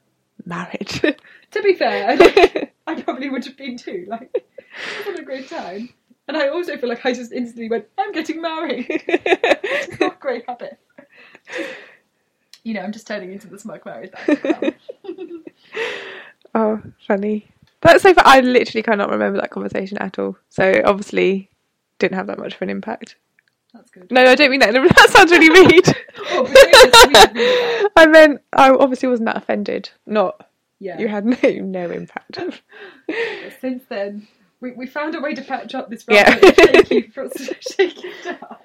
[0.45, 1.17] married.
[1.53, 4.07] To be fair, I, I probably would have been too.
[4.09, 5.91] Like, was having a great time.
[6.29, 8.87] And I also feel like I just instantly went, I'm getting married.
[9.69, 10.79] It's not a great habit.
[12.63, 14.13] You know, I'm just turning into the smug married
[16.55, 17.49] oh, funny.
[17.81, 18.15] That's so.
[18.15, 18.25] Fun.
[18.25, 20.37] I literally cannot remember that conversation at all.
[20.49, 21.51] So obviously,
[21.99, 23.17] didn't have that much of an impact.
[23.75, 24.11] That's good.
[24.13, 24.73] No, I don't mean that.
[24.73, 25.81] That sounds really mean.
[26.31, 27.91] Oh, but seriously, we did really well.
[27.97, 29.91] I meant I obviously wasn't that offended.
[30.07, 30.47] Not
[30.83, 30.99] Yeah.
[30.99, 32.39] you had no no impact.
[33.61, 34.27] Since then,
[34.61, 36.29] we, we found a way to patch up this Yeah.
[36.35, 37.13] rather shaky,
[37.61, 38.61] shaky start.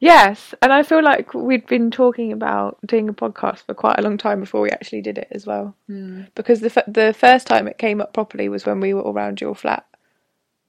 [0.00, 4.02] yes, and I feel like we'd been talking about doing a podcast for quite a
[4.02, 5.74] long time before we actually did it as well.
[5.86, 6.22] Hmm.
[6.34, 9.12] Because the f- the first time it came up properly was when we were all
[9.12, 9.86] round your flat,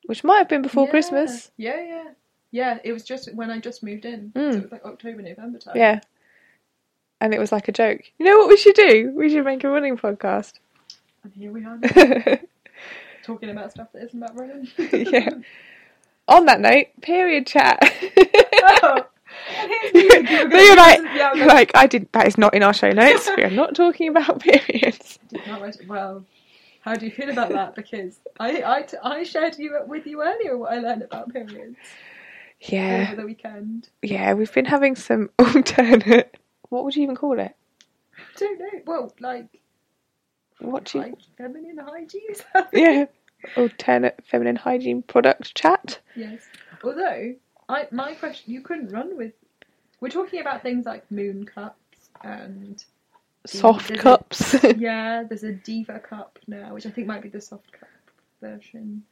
[0.05, 0.91] which might have been before Yeah.
[0.91, 1.51] Christmas.
[1.57, 2.03] Yeah, yeah.
[2.51, 4.31] Yeah, it was just when I just moved in.
[4.35, 4.57] So hmm.
[4.57, 5.75] it was like October, November time.
[5.77, 5.99] Yeah.
[7.21, 8.01] And it was like a joke.
[8.17, 9.11] You know what we should do?
[9.15, 10.53] We should make a running podcast.
[11.23, 12.37] And here we are now,
[13.23, 14.67] talking about stuff that isn't about running.
[15.11, 15.29] yeah.
[16.27, 17.79] On that note, period chat.
[18.81, 19.05] Oh,
[19.57, 20.29] and here's music.
[20.29, 22.07] You were you're like, yeah, you're like, I did.
[22.13, 23.29] That is not in our show notes.
[23.37, 25.17] we are not talking about periods.
[25.29, 25.87] did not write it.
[25.87, 26.25] Well,
[26.81, 27.75] how do you feel about that?
[27.75, 31.77] Because I, I, I shared you with you earlier what I learned about periods
[32.61, 33.89] Yeah, over the weekend.
[34.01, 34.33] yeah.
[34.33, 36.35] We've been having some alternate.
[36.69, 37.55] What would you even call it?
[38.17, 38.79] I don't know.
[38.85, 39.47] Well, like
[40.59, 41.17] What do you?
[41.37, 42.35] feminine hygiene.
[42.73, 43.05] Yeah,
[43.55, 45.99] alternate feminine hygiene product chat.
[46.15, 46.41] yes.
[46.83, 47.35] Although
[47.67, 49.33] I, my question, you couldn't run with.
[50.01, 52.83] We're talking about things like moon cups and
[53.45, 54.55] Soft there's a- cups.
[54.77, 57.87] yeah, there's a diva cup now, which I think might be the soft cup
[58.41, 59.03] version.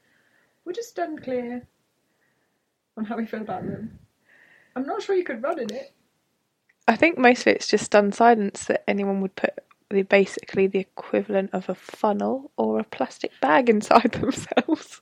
[0.65, 1.65] We're just unclear
[2.97, 3.97] on how we feel about them.
[4.75, 5.93] I'm not sure you could run in it.
[6.87, 9.53] I think most of it's just stunned silence that anyone would put
[9.89, 15.01] the basically the equivalent of a funnel or a plastic bag inside themselves.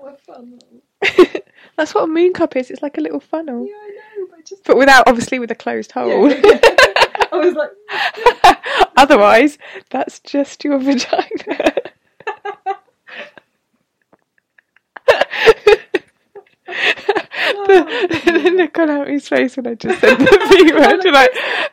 [0.00, 0.58] Oh, a funnel.
[1.76, 2.70] That's what a moon cup is.
[2.70, 4.64] It's like a little funnel, Yeah, I know, but just.
[4.64, 6.30] but without obviously with a closed hole.
[7.32, 7.70] I was like,
[8.96, 9.56] Otherwise,
[9.90, 11.74] that's just your vagina.
[17.52, 21.30] The, the look on Amy's face when I just said the V word, you're like,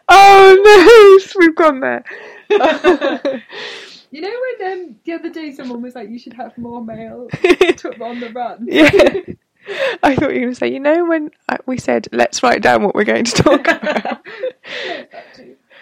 [0.10, 2.04] oh no, we've gone there.
[4.10, 7.28] You know when um, the other day someone was like, "You should have more male
[7.34, 8.94] to on the run." yeah.
[10.02, 12.62] I thought you were going to say, you know, when I- we said, let's write
[12.62, 14.26] down what we're going to talk about.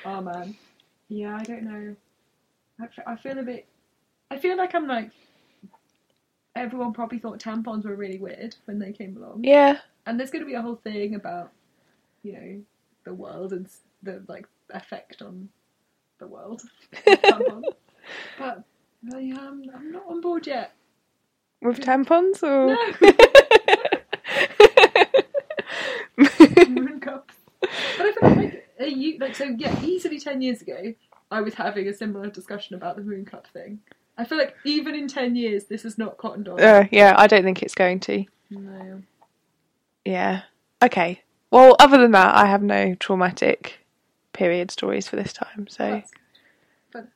[0.04, 0.58] Oh man,
[1.08, 1.96] yeah, I don't know.
[3.06, 3.68] I feel a bit.
[4.32, 5.12] I feel like I'm like.
[6.56, 9.80] Everyone probably thought tampons were really weird when they came along, yeah.
[10.06, 11.52] and there's going to be a whole thing about,
[12.24, 12.62] you know,
[13.04, 13.68] the world and
[14.04, 15.50] the like effect on
[16.20, 16.62] the world.
[16.96, 17.64] tampons.
[18.40, 18.64] but
[19.14, 20.74] I am I'm not on board yet.
[21.62, 22.78] With tampons or?
[26.70, 27.36] Moon cups.
[27.98, 30.94] But I feel like, are you, like, so yeah, easily 10 years ago,
[31.32, 33.80] I was having a similar discussion about the moon cup thing.
[34.18, 36.62] I feel like even in 10 years, this is not cotton on.
[36.62, 38.26] Uh, yeah, I don't think it's going to.
[38.50, 39.02] No.
[40.06, 40.44] Yeah.
[40.82, 41.22] Okay.
[41.52, 43.80] Well, other than that, I have no traumatic
[44.34, 45.68] period stories for this time.
[45.70, 46.02] So.
[46.94, 47.08] But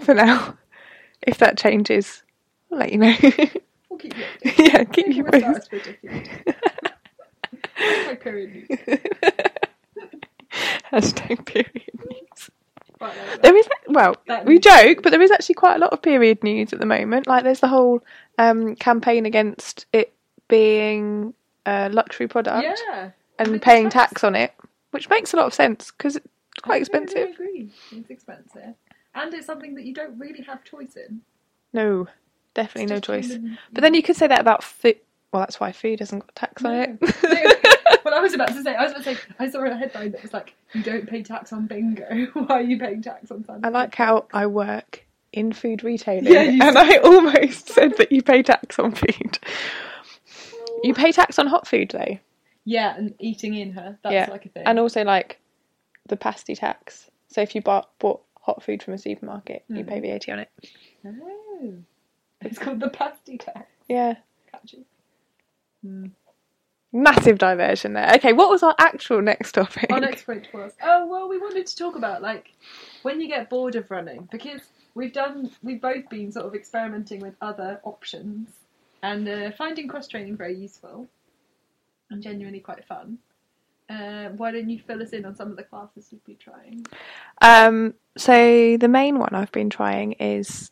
[0.00, 0.56] for now,
[1.22, 2.22] if that changes,
[2.72, 3.14] I'll let you know.
[3.88, 4.24] we'll keep you
[4.58, 5.44] yeah, keep you posted.
[5.44, 6.44] a Twitter feed.
[8.06, 8.98] my period news.
[10.92, 12.50] Hashtag period news.
[13.42, 16.42] There is well, That we joke, but there is actually quite a lot of period
[16.44, 17.26] news at the moment.
[17.26, 18.02] Like there's the whole
[18.38, 20.12] um, campaign against it
[20.48, 21.34] being
[21.66, 23.10] a luxury product Yeah.
[23.38, 24.52] and paying tax- tax on it,
[24.90, 26.26] which makes a lot of sense because it's
[26.62, 27.30] quite I expensive.
[27.30, 27.70] agree.
[27.92, 28.74] It's expensive.
[29.14, 31.22] And it's something that you don't really have choice in.
[31.72, 32.06] No,
[32.54, 33.32] definitely no choice.
[33.72, 34.96] But then you could say that about food.
[35.32, 36.98] Well, that's why food hasn't got tax on No.
[37.00, 37.79] it.
[38.04, 40.12] Well, I was about to say, I was about to say, I saw a headline
[40.12, 42.26] that was like, "You don't pay tax on bingo.
[42.32, 46.32] Why are you paying tax on Sunday?" I like how I work in food retailing,
[46.32, 49.38] Yeah, and I almost said that you pay tax on food.
[50.82, 52.18] You pay tax on hot food though.
[52.64, 53.98] Yeah, and eating in her.
[54.02, 54.62] That's yeah, like a thing.
[54.66, 55.38] and also like
[56.06, 57.10] the pasty tax.
[57.28, 60.06] So if you bought bought hot food from a supermarket, you pay hmm.
[60.06, 60.50] VAT on it.
[61.06, 61.74] oh,
[62.40, 63.66] it's called the pasty tax.
[63.88, 64.14] Yeah,
[64.50, 64.84] Catchy.
[65.82, 66.06] Hmm.
[66.92, 68.12] Massive diversion there.
[68.16, 69.92] Okay, what was our actual next topic?
[69.92, 72.52] Our next point was, oh well, we wanted to talk about like
[73.02, 74.60] when you get bored of running because
[74.94, 78.50] we've done, we've both been sort of experimenting with other options
[79.02, 81.08] and uh, finding cross training very useful
[82.10, 83.18] and genuinely quite fun.
[83.88, 86.86] Uh, why don't you fill us in on some of the classes you've been trying?
[87.40, 90.70] Um, so the main one I've been trying is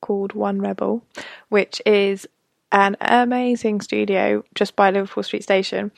[0.00, 1.02] called 1Rebel,
[1.48, 2.26] which is
[2.72, 5.90] an amazing studio just by Liverpool Street Station,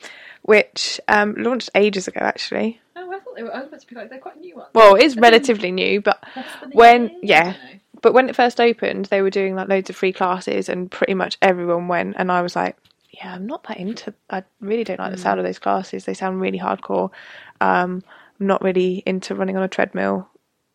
[0.43, 2.79] which um, launched ages ago actually.
[2.95, 3.53] Oh, I thought they were.
[3.53, 4.69] I was about to be like they're quite new ones.
[4.73, 7.19] Well, it is As in, relatively new, but that's the name when?
[7.21, 7.55] Yeah,
[8.01, 11.13] but when it first opened, they were doing like loads of free classes, and pretty
[11.13, 12.77] much everyone went, and I was like,
[13.11, 14.13] yeah, I'm not that into.
[14.29, 16.05] I really don't like the sound of those classes.
[16.05, 17.11] They sound really hardcore.
[17.59, 18.03] Um,
[18.39, 20.29] I'm not really into running on a treadmill,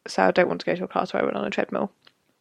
[0.06, 1.90] so I don't want to go to a class where I run on a treadmill.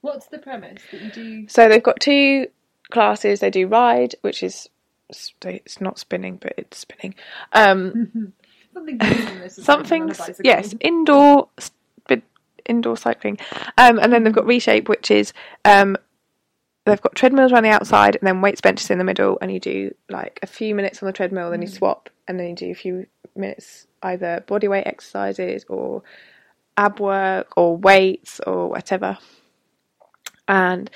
[0.02, 1.48] What's the premise that you do?
[1.48, 2.48] So they've got two
[2.92, 3.40] classes.
[3.40, 4.70] They do ride, which is
[5.10, 7.16] it's not spinning, but it's spinning.
[7.54, 8.34] Um,
[8.76, 9.00] Something
[9.48, 10.42] something on a bicycle.
[10.44, 11.48] yes indoor
[12.66, 13.38] indoor cycling
[13.78, 15.32] um, and then they've got reshape which is
[15.64, 15.96] um,
[16.86, 19.62] they've got treadmills around the outside and then weights benches in the middle and you
[19.62, 22.72] do like a few minutes on the treadmill then you swap and then you do
[22.72, 26.04] a few minutes either body weight exercises or
[26.76, 29.18] ab work or weights or whatever
[30.50, 30.90] and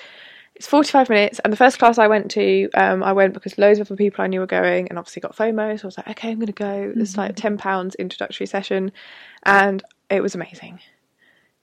[0.60, 3.80] it's 45 minutes and the first class i went to um, i went because loads
[3.80, 6.10] of other people i knew were going and obviously got fomo so i was like
[6.10, 6.94] okay i'm going to go.
[6.98, 8.92] It's like 10 pounds introductory session
[9.44, 10.82] and it was amazing.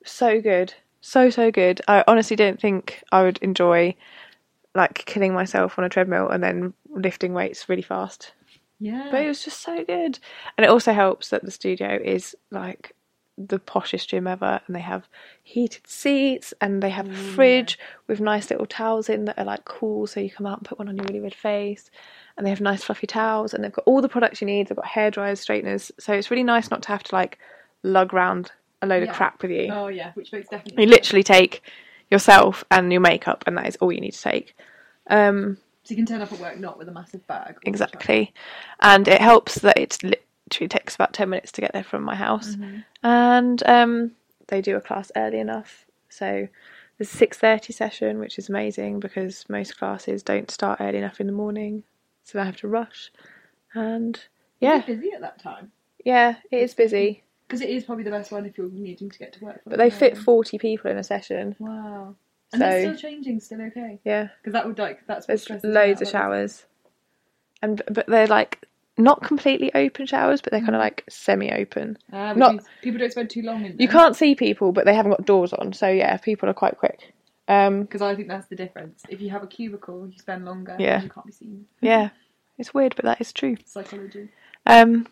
[0.05, 0.75] So good
[1.07, 1.81] so so good.
[1.87, 3.95] I honestly didn't think i would enjoy
[4.75, 8.33] like killing myself on a treadmill and then lifting weights really fast.
[8.79, 9.09] Yeah.
[9.11, 10.19] but it was just so good.
[10.59, 12.96] And it also helps that the studio is like
[13.39, 15.09] the poshest gym ever, and they have
[15.43, 19.65] heated seats and they have a fridge with nice little towels in that are like
[19.65, 21.91] cool, so you come out and put one on your really red face.
[22.37, 24.69] And they have nice fluffy towels, and they've got all the products you need.
[24.69, 27.39] They've got hair dryers, straighteners, so it's really nice not to have to like
[27.83, 29.11] lug round a load Yeah.
[29.11, 29.73] of crap with you.
[29.73, 30.85] Oh yeah, which makes definitely.
[30.85, 31.63] You literally take
[32.11, 34.55] yourself and your makeup, and that is all you need to take.
[35.09, 37.39] Um, So you can turn up at work not with a massive bag.
[37.39, 37.67] all the time.
[37.67, 38.35] Exactly.
[38.81, 39.99] And it helps that it
[40.47, 42.57] literally takes about 10 minutes to get there from my house.
[43.03, 44.13] And um,
[44.49, 45.87] they do a class early enough.
[46.09, 46.49] So
[46.99, 51.27] there's a 6.30 session, which is amazing because most classes don't start early enough in
[51.27, 51.83] the morning.
[52.25, 53.11] So I have to rush.
[53.75, 54.19] And
[54.61, 55.73] yeah, Is it busy at that time?
[56.05, 57.23] yeah, it is busy.
[57.47, 59.61] Because it is probably the best one if you're needing to get to work.
[59.67, 60.25] But they fit morning.
[60.25, 61.55] 40 people in a session.
[61.59, 62.15] Wow.
[62.53, 63.99] And So- it's still changing, still okay.
[64.05, 64.29] Yeah.
[64.41, 66.67] Because that would like that's There's loads of showers.
[67.63, 68.65] And but they're like
[68.99, 71.99] not completely open showers, but they're kind of like semi-open.
[72.11, 75.13] Which Not- people don't spend too long in You can't see people, but they haven't
[75.13, 77.13] got doors on, so yeah, people are quite quick.
[77.49, 79.03] Um, because I think that's the difference.
[79.09, 80.77] If you have a cubicle, you spend longer.
[80.79, 81.03] Yeah.
[81.03, 81.67] you can't be seen.
[81.81, 82.11] yeah,
[82.59, 83.57] it's weird, but that is true.
[83.65, 84.31] Psychology.
[84.67, 85.07] Um,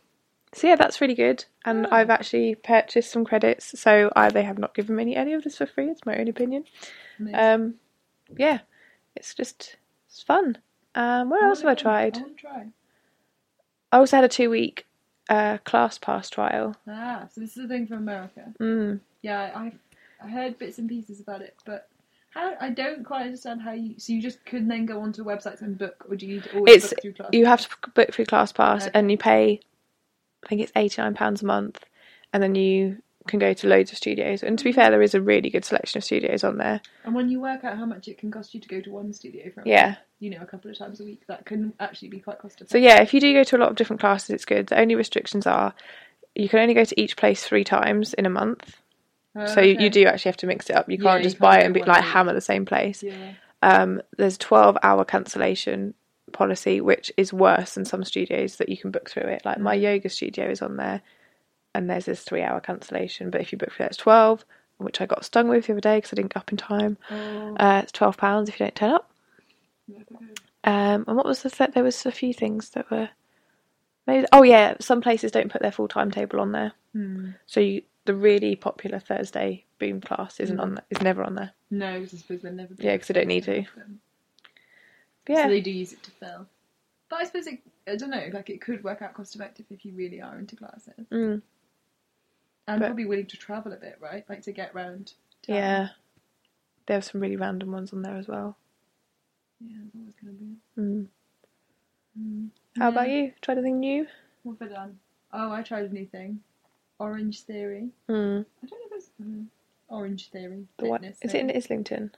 [0.53, 3.79] so yeah, that's really good, and I've actually purchased some credits.
[3.79, 5.89] So I, they have not given me any of this for free.
[5.91, 6.65] It's my own opinion.
[7.19, 7.39] Amazing.
[7.39, 7.75] Um,
[8.37, 8.61] yeah,
[9.17, 9.77] it's just
[10.09, 10.59] it's fun.
[10.95, 12.17] Um, what else have I tried?
[12.17, 12.67] I want to try.
[13.95, 14.87] I also had a two week
[15.31, 16.75] uh, ClassPass trial.
[16.89, 18.53] Ah, so this is a thing from America.
[18.61, 18.99] Mm.
[19.23, 19.73] Yeah, I
[20.21, 21.89] I heard bits and pieces about it, but
[22.31, 23.95] how I don't quite understand how you.
[23.99, 26.57] So you just can then go onto websites and book, or do you need to
[26.57, 27.29] always It's book through class?
[27.33, 28.91] you have to book through ClassPass, Okay.
[28.95, 29.61] and you pay.
[30.45, 31.85] I think it's eighty nine pounds a month,
[32.33, 34.43] and then you can go to loads of studios.
[34.43, 36.81] And to be fair, there is a really good selection of studios on there.
[37.05, 39.13] And when you work out how much it can cost you to go to one
[39.13, 39.97] studio for Yeah.
[40.19, 42.71] you know a couple of times a week, that can actually be quite cost effective.
[42.71, 44.67] So yeah, if you do go to a lot of different classes, it's good.
[44.67, 45.75] The only restrictions are
[46.35, 48.77] you can only go to each place three times in a month.
[49.37, 49.85] Oh, so you, okay.
[49.85, 50.89] you do actually have to mix it up.
[50.89, 53.03] You Yeah, can't you just can't buy it and be like hammer the same place.
[53.03, 53.33] Yeah.
[53.63, 55.95] Um, there's a 12 hour cancellation
[56.33, 59.43] policy, which is worse than some studios that you can book through it.
[59.45, 61.01] Like my yoga studio is on there,
[61.75, 63.31] and there's this three hour cancellation.
[63.31, 64.45] But if you book for it, it's 12,
[64.79, 66.97] which I got stung with the other day because I didn't get up in time.
[67.11, 69.11] Oh, Uh, it's 12 pounds if you don't turn up.
[70.65, 73.11] Um, and what was the th- there was a few things that were
[74.07, 77.31] maybe oh yeah some places don't put their full timetable on there Hmm.
[77.47, 82.01] so you, the really popular Thursday boom class isn't on is never on there no,
[82.01, 82.75] 'cause I suppose they'll never.
[82.79, 83.65] Yeah, because they don't need to.
[85.29, 86.47] Yeah So they do use it to fill.
[87.11, 87.59] But I suppose it,
[87.89, 90.55] I don't know, like it could work out cost effective if you really are into
[90.57, 91.07] classes.
[91.11, 91.43] Mm.
[92.67, 94.25] And But- probably willing to travel a bit, right?
[94.29, 95.15] Like to get round.
[95.47, 95.57] town.
[95.57, 95.89] yeah
[96.87, 98.57] there were some really random ones on there as well
[99.61, 100.81] Yeah, there's always going to be.
[100.81, 101.07] mm.
[102.19, 102.49] Mm.
[102.79, 104.07] how about you tried anything new
[104.43, 104.99] What have I done?
[105.33, 106.41] Oh, I tried a new thing.
[107.01, 107.91] Orangetheory.
[108.09, 108.45] mm.
[108.63, 109.47] I don't know if it's mm,
[109.91, 110.67] Orangetheory.
[110.79, 111.57] the one, fitness is it in thing.
[111.57, 112.11] Islington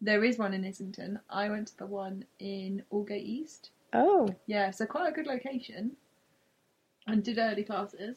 [0.00, 1.20] There is one in Islington.
[1.28, 3.70] I went to the one in Aldgate East.
[3.92, 5.96] oh Yeah, so quite a good location.
[7.06, 8.16] And did early classes.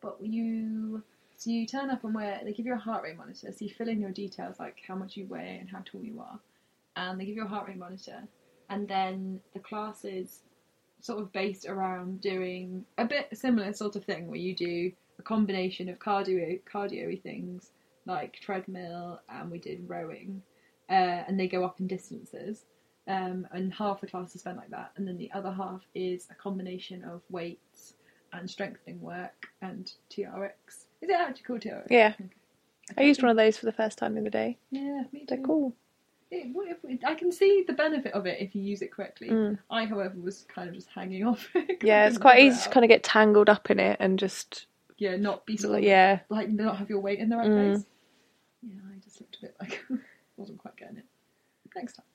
[0.00, 1.02] But you
[1.36, 3.70] so you turn up and wear they give you a heart rate monitor, so you
[3.70, 6.38] fill in your details like how much you weigh and how tall you are.
[6.96, 8.24] And they give you a heart rate monitor.
[8.70, 10.40] And then the classes
[11.00, 15.22] sort of based around doing a bit similar sort of thing where you do a
[15.22, 17.70] combination of cardio cardio things
[18.04, 20.42] like treadmill and we did rowing.
[20.90, 22.64] Uh, and they go up in distances
[23.08, 26.28] um, and half the class is spent like that, and then the other half is
[26.30, 27.94] a combination of weights
[28.32, 30.50] and strengthening work and TRX.
[31.00, 31.86] Is it actually called TRX?
[31.90, 32.12] Yeah.
[32.20, 32.28] Okay.
[32.96, 35.24] I used one of those for the first time in the other day Yeah, me
[35.28, 35.44] they're too.
[35.44, 35.76] cool
[36.30, 39.28] It- what if- I can see the benefit of it if you use it correctly.
[39.28, 39.58] Mm.
[39.70, 41.48] I, however, was kind of just hanging off.
[41.54, 41.82] it.
[41.82, 45.16] yeah it's quite easy to kind of get tangled up in it and just yeah,
[45.16, 47.72] not be sort of yeah like not have your weight in the right Mm.
[47.74, 47.86] place.
[48.62, 49.84] Yeah, I just looked a bit like
[50.36, 51.04] wasn't quite getting it.
[51.76, 52.06] Next time.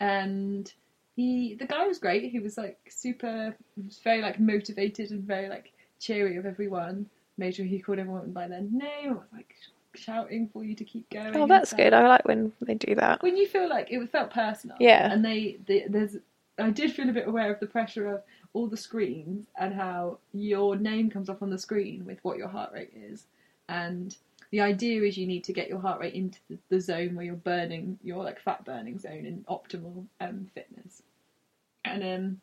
[0.00, 0.72] And
[1.16, 2.30] he, the guy was great.
[2.30, 7.06] He was like super, was very like motivated and very like cheery of everyone.
[7.38, 9.16] Made sure he called everyone by their name.
[9.16, 9.54] Was like
[9.94, 11.34] shouting for you to keep going.
[11.36, 14.30] oh that's good I like when they do that When you feel like it felt
[14.30, 14.76] personal.
[14.78, 15.10] Yeah.
[15.10, 16.16] And they, they, there's,
[16.58, 20.18] I did feel a bit aware of the pressure of all the screens and how
[20.32, 23.24] your name comes up on the screen with what your heart rate is.
[23.68, 24.14] And
[24.50, 27.24] the idea is you need to get your heart rate into the, the zone where
[27.24, 31.02] you're burning, your like fat burning zone in optimal um, fitness.
[31.86, 32.40] And um,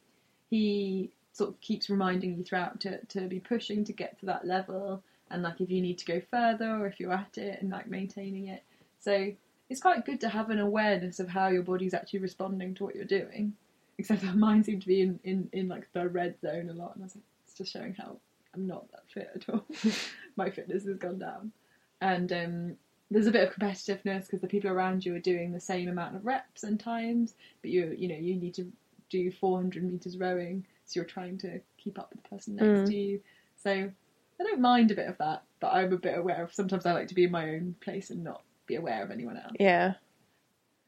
[0.49, 4.45] he sort of keeps reminding you throughout to, to be pushing to get to that
[4.45, 5.01] level
[5.31, 7.87] and like if you need to go further or if you're at it and like
[7.87, 8.63] maintaining it.
[8.99, 9.33] So
[9.69, 12.95] it's quite good to have an awareness of how your body's actually responding to what
[12.95, 13.53] you're doing.
[13.97, 16.95] Except that mine seemed to be in, in, in like the red zone a lot
[16.95, 18.17] and I was like, it's just showing how
[18.53, 19.65] I'm not that fit at all.
[20.35, 21.51] My fitness has gone down.
[21.99, 22.77] And um,
[23.09, 26.15] there's a bit of competitiveness because the people around you are doing the same amount
[26.15, 28.71] of reps and times, but you you know you need to
[29.13, 32.87] do 400 meters rowing, so you're trying to keep up with the person next Mm.
[32.87, 33.21] to you.
[33.55, 36.53] So I don't mind a bit of that, but I'm a bit aware of.
[36.53, 39.37] Sometimes I like to be in my own place and not be aware of anyone
[39.37, 39.53] else.
[39.59, 39.93] yeah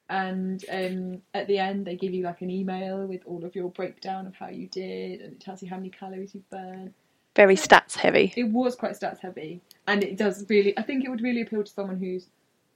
[0.09, 3.69] And um, at the end, they give you like an email with all of your
[3.71, 6.93] breakdown of how you did, and it tells you how many calories you've burned.
[7.36, 10.78] very stats heavy It was quite stats heavy, and it does really.
[10.78, 12.30] I think it would really appeal to someone who's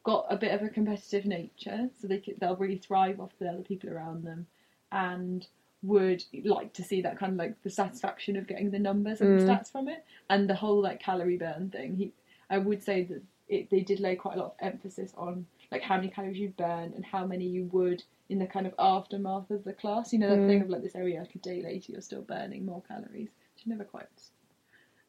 [0.04, 3.50] got a bit of a competitive nature, so they could, they'll really thrive off the
[3.50, 4.48] other people around them,
[4.92, 5.48] and
[5.82, 9.40] would like to see that kind of like the satisfaction of getting the numbers and
[9.40, 9.48] the mm.
[9.48, 11.96] stats from it, and the whole like calorie burn thing.
[11.96, 12.12] He,
[12.50, 15.82] I would say that it, they did lay quite a lot of emphasis on like
[15.82, 19.50] how many calories you burn and how many you would in the kind of aftermath
[19.52, 20.12] of the class.
[20.14, 20.48] You know that mm.
[20.48, 23.30] thing of like this area like a day later you're still burning more calories.
[23.56, 24.06] Which never quite.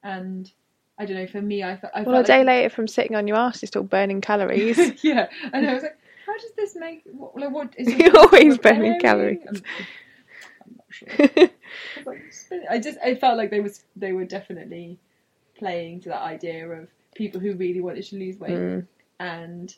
[0.03, 0.51] And
[0.99, 1.27] I don't know.
[1.27, 3.69] For me, I, I Well, a day like, later from sitting on your ass, you're
[3.69, 4.79] still burning calories.
[5.05, 5.99] yeah, and I was like,
[6.41, 7.03] does this make?
[7.07, 9.41] What, like, what is it always burning calories.
[9.49, 9.63] I'm,
[10.67, 11.09] I'm not sure.
[11.19, 11.51] I
[12.07, 12.23] like,
[12.71, 14.99] I just I felt like they was they were definitely
[15.59, 18.87] playing to that idea of people who really wanted to lose weight, Mm.
[19.19, 19.75] and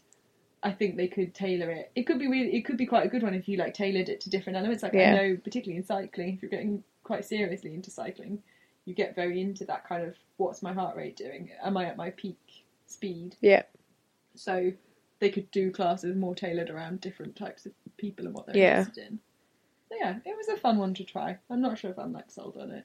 [0.62, 1.90] I think they could tailor it.
[1.96, 4.08] It could be really, it could be quite a good one if you like tailored
[4.08, 4.82] it to different elements.
[4.82, 5.10] Like Yeah.
[5.10, 8.40] I know, particularly in cycling, if you're getting quite seriously into cycling,
[8.84, 11.50] you get very into that kind of what's my heart rate doing?
[11.64, 12.38] Am I at my peak
[12.86, 13.36] speed?
[13.40, 13.62] yeah,
[14.36, 14.72] So
[15.22, 18.80] they could do classes more tailored around different types of people and what they're Yeah.
[18.80, 19.18] interested in.
[19.88, 21.38] So yeah, it was a fun one to try.
[21.48, 22.84] I'm not sure if I'm like sold on it.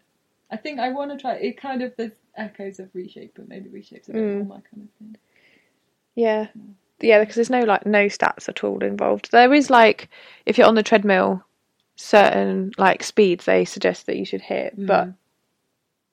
[0.51, 1.57] I think I want to try it.
[1.57, 4.35] Kind of there's echoes of reshape, but maybe reshape's a bit Mm.
[4.35, 5.17] more my kind of thing.
[6.15, 6.47] yeah,
[6.99, 7.19] yeah.
[7.19, 9.31] Because there's no like no stats at all involved.
[9.31, 10.07] There is like
[10.45, 11.43] if you're on the treadmill,
[11.95, 15.09] certain like speeds they suggest that you should hit, but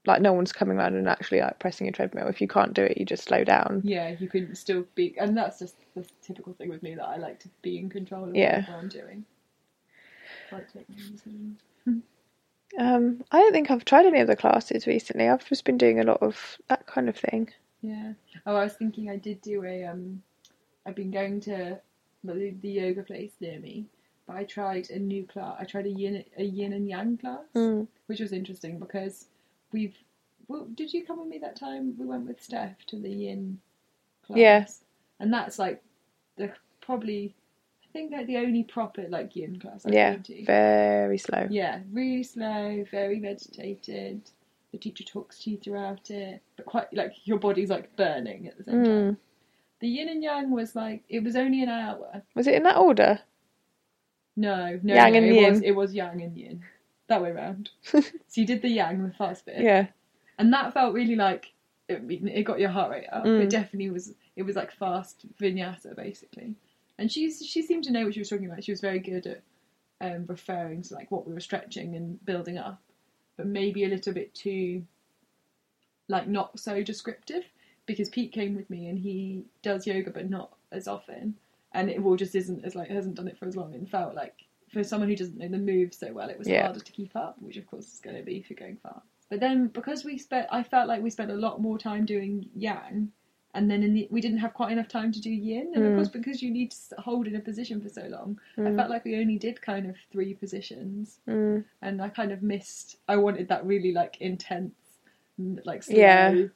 [0.06, 2.28] like no one's coming around and actually like pressing a treadmill.
[2.28, 3.80] If you can't do it, you just slow down.
[3.84, 7.16] Yeah, you can still be, and that's just the typical thing with me that I
[7.16, 8.64] like to be in control of Yeah.
[8.66, 9.24] what I'm doing.
[10.52, 10.66] Like.
[12.76, 15.28] Um, I don't think I've tried any of the classes recently.
[15.28, 17.50] I've just been doing a lot of that kind of thing.
[17.82, 18.14] Yeah.
[18.46, 20.22] Oh, I was thinking I did do a um.
[20.84, 21.78] I've been going to
[22.24, 23.86] the, the yoga place near me,
[24.26, 25.56] but I tried a new class.
[25.60, 27.86] I tried a yin a yin and yang class, Mm.
[28.06, 29.26] which was interesting because
[29.74, 29.94] we've.
[30.48, 31.94] Well, did you come with me that time?
[31.98, 33.58] We went with Steph to the yin
[34.26, 34.38] class.
[34.38, 34.66] Yeah.
[35.20, 35.82] And that's like
[36.36, 37.34] the probably.
[37.84, 40.44] I think like the only proper like yin class I've Yeah, been to.
[40.46, 41.46] very slow.
[41.50, 44.20] Yeah, really slow, very meditated.
[44.72, 48.58] The teacher talks to you throughout it, but quite like your body's like burning at
[48.58, 48.92] the same time.
[49.12, 49.16] Mm.
[49.80, 52.22] The yin and yang was like it was only an hour.
[52.34, 53.20] Was it in that order?
[54.36, 55.52] No, no, Yang no, and it yin.
[55.52, 56.64] was it was yang and yin,
[57.08, 57.70] that way round.
[57.82, 58.02] so
[58.34, 59.86] you did the yang, the fast bit, Yeah.
[60.38, 61.52] and that felt really like
[61.88, 63.24] it, it got your heart rate up.
[63.24, 63.42] Mm.
[63.42, 64.12] It definitely was.
[64.36, 66.54] It was like fast vinyasa basically,
[66.98, 68.64] and she's she seemed to know what she was talking about.
[68.64, 69.42] She was very good at
[70.00, 72.80] um, referring to like what we were stretching and building up,
[73.36, 74.84] but maybe a little bit too
[76.08, 77.44] like not so descriptive
[77.86, 81.34] because Pete came with me and he does yoga but not as often,
[81.72, 84.14] and it all just isn't as like hasn't done it for as long and felt
[84.14, 84.34] like
[84.74, 86.64] for someone who doesn't know the moves so well, it was Yeah.
[86.64, 89.06] harder to keep up, which of course is going to be if you're going fast.
[89.30, 92.48] But then because we spent, I felt like we spent a lot more time doing
[92.54, 93.10] yang,
[93.54, 95.72] and then in the, we didn't have quite enough time to do yin.
[95.74, 98.72] And of course, because you need to hold in a position for so long, I
[98.74, 101.64] felt like we only did kind of three positions, Mm.
[101.80, 102.98] and I kind of missed.
[103.08, 104.74] I wanted that really like intense,
[105.64, 106.46] like slow Yeah.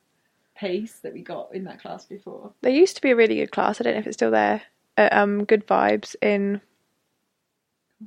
[0.56, 2.52] pace that we got in that class before.
[2.62, 3.80] There used to be a really good class.
[3.80, 4.62] I don't know if it's still there.
[4.96, 6.60] At, um, Good Vibes in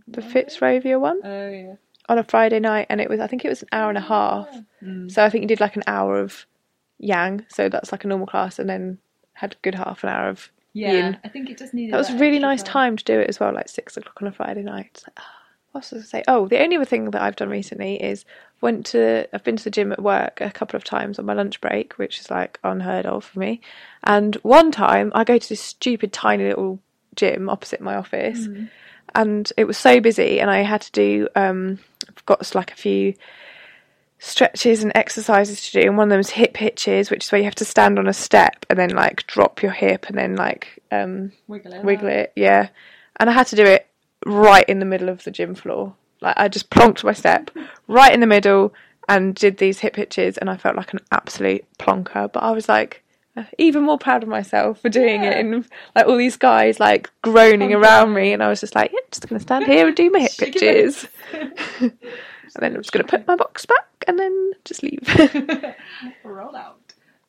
[0.07, 1.75] the Fitzrovia one Oh yeah.
[2.09, 4.01] on a Friday night, and it was I think it was an hour and a
[4.01, 4.49] half.
[4.83, 5.11] Mm.
[5.11, 6.45] So I think you did like an hour of
[6.99, 8.99] Yang, so that's like a normal class, and then
[9.33, 11.17] had a good half an hour of Yeah, Yin.
[11.23, 11.93] I think it just needed.
[11.93, 14.27] That was a really nice time to do it as well, like six o'clock on
[14.27, 15.01] a Friday night.
[15.05, 15.35] Like, ah,
[15.71, 16.23] what was I say?
[16.27, 18.25] Oh, the only other thing that I've done recently is
[18.59, 21.33] went to I've been to the gym at work a couple of times on my
[21.33, 23.61] lunch break, which is like unheard of for me.
[24.03, 26.79] And one time I go to this stupid tiny little
[27.15, 28.47] gym opposite my office,
[29.15, 32.75] and it was so busy, and I had to do um, I've got like a
[32.75, 33.13] few
[34.23, 37.39] stretches and exercises to do and one of them is hip hitches which is where
[37.39, 40.35] you have to stand on a step and then like drop your hip and then
[40.35, 41.83] like um Wiggle it.
[41.83, 42.69] wiggle it, yeah.
[43.19, 43.87] And I had to do it
[44.25, 45.95] right in the middle of the gym floor.
[46.21, 47.49] Like I just plonked my step
[47.87, 48.75] right in the middle
[49.09, 52.31] and did these hip hitches, and I felt like an absolute plonker.
[52.31, 53.03] But I was like
[53.57, 57.73] even more proud of myself for doing it, and like all these guys like groaning
[57.73, 59.95] oh, around me, and I was just like, yeah, I'm just gonna stand here and
[59.95, 61.91] do my hip hitches, and
[62.59, 65.07] then I'm just gonna put my box back and then just leave.
[66.23, 66.77] roll out.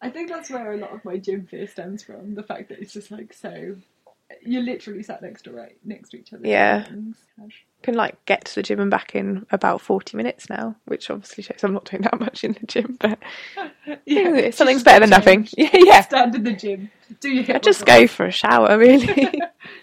[0.01, 2.35] I think that's where a lot of my gym fear stems from.
[2.35, 3.77] The fact that it's just like so.
[4.45, 6.47] You're literally sat next to right next to each other.
[6.47, 6.85] Yeah.
[6.85, 7.17] things.
[7.83, 11.43] Can like get to the gym and back in about 40 minutes now, which obviously
[11.43, 13.19] shows I'm not doing that much in the gym, but
[14.07, 15.49] Yeah, something's better than nothing.
[15.57, 16.01] Yeah, yeah.
[16.03, 16.91] Stand in the gym.
[17.21, 19.41] Do your I just go for a shower, really.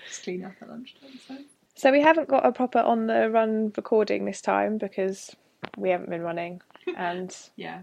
[0.08, 1.10] Just clean up at lunchtime.
[1.28, 1.38] So.
[1.76, 5.36] so we haven't got a proper on the run recording this time because
[5.78, 6.62] we haven't been running,
[6.98, 7.82] and Yeah.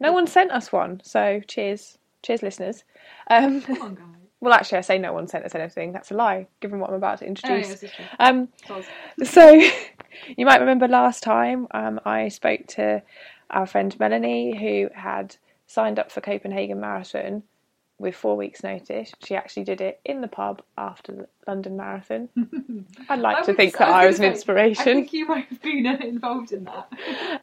[0.00, 1.00] no one sent us one.
[1.04, 2.82] So cheers, cheers, listeners.
[3.30, 4.06] Um, Come on, guys.
[4.42, 5.92] Well, actually, I say no one sent us anything.
[5.92, 7.82] That's a lie, given what I'm about to Oh, yeah, introduce.
[7.82, 8.04] is true.
[8.18, 8.48] Um,
[9.22, 9.48] So,
[10.36, 13.02] you might remember last time um, I spoke to
[13.50, 15.36] our friend Melanie, who had
[15.66, 17.44] signed up for Copenhagen Marathon
[17.98, 19.12] with four weeks' notice.
[19.24, 22.28] She actually did it in the pub after the London Marathon.
[23.08, 24.84] I'd like I to think that I was an gonna I inspiration.
[24.84, 26.90] think you might have been uh, involved in that.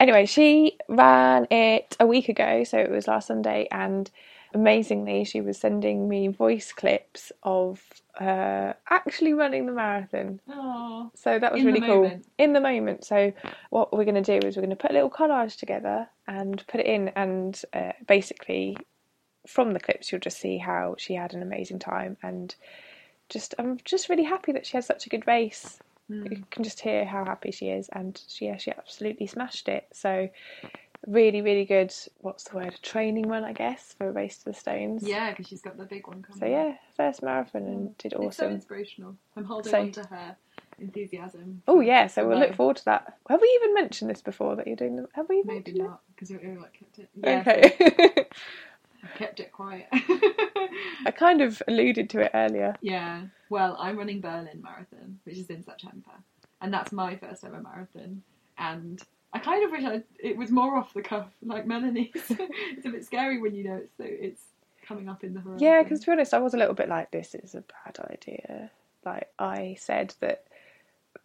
[0.01, 4.11] Anyway, she ran it a week ago, so it was last Sunday, and
[4.53, 7.81] amazingly, she was sending me voice clips of
[8.15, 10.39] her actually running the marathon.
[10.49, 12.25] Oh, So that was In really cool moment.
[12.37, 13.05] in the moment.
[13.05, 13.31] So
[13.69, 16.65] what we're going to do is we're going to put a little collage together and
[16.67, 18.77] put it in, and uh, basically
[19.47, 22.55] from the clips you'll just see how she had an amazing time, and
[23.29, 25.79] just I'm just really happy that she had such a good race.
[26.07, 26.25] Hmm.
[26.31, 29.87] You can just hear how happy she is, and she yeah she absolutely smashed it.
[29.93, 30.29] So
[31.07, 31.93] really really good.
[32.17, 32.79] What's the word?
[32.81, 35.03] Training run, I guess, for a race to the stones.
[35.03, 36.39] yeah, because she's got the big one coming.
[36.39, 37.97] So yeah, first marathon and mm.
[37.97, 38.51] did It's so awesome.
[38.53, 39.15] inspirational.
[39.35, 40.35] I'm holding So- on to her
[40.79, 41.61] enthusiasm.
[41.67, 43.17] Oh yeah, so we'll look forward to that.
[43.29, 45.07] Have we even mentioned this before that you're doing them?
[45.13, 47.09] Have we Maybe mentioned not, because we like kept it.
[47.15, 47.39] Yeah?
[47.41, 48.25] Okay.
[49.03, 49.87] I kept it quiet.
[49.93, 52.75] I kind of alluded to it earlier.
[52.81, 53.23] yeah.
[53.49, 56.11] Well, I'm running Berlin Marathon, which is in September,
[56.61, 58.21] and that's my first ever marathon.
[58.57, 59.01] And
[59.31, 62.09] I kind of wish I, it was more off the cuff, like Melanie's.
[62.15, 64.41] it's a bit scary when you know it's so it's
[64.87, 65.63] coming up in the horizon.
[65.63, 67.99] Yeah, because to be honest, I was a little bit like, this is a bad
[68.11, 68.71] idea.
[69.05, 70.45] Like I said that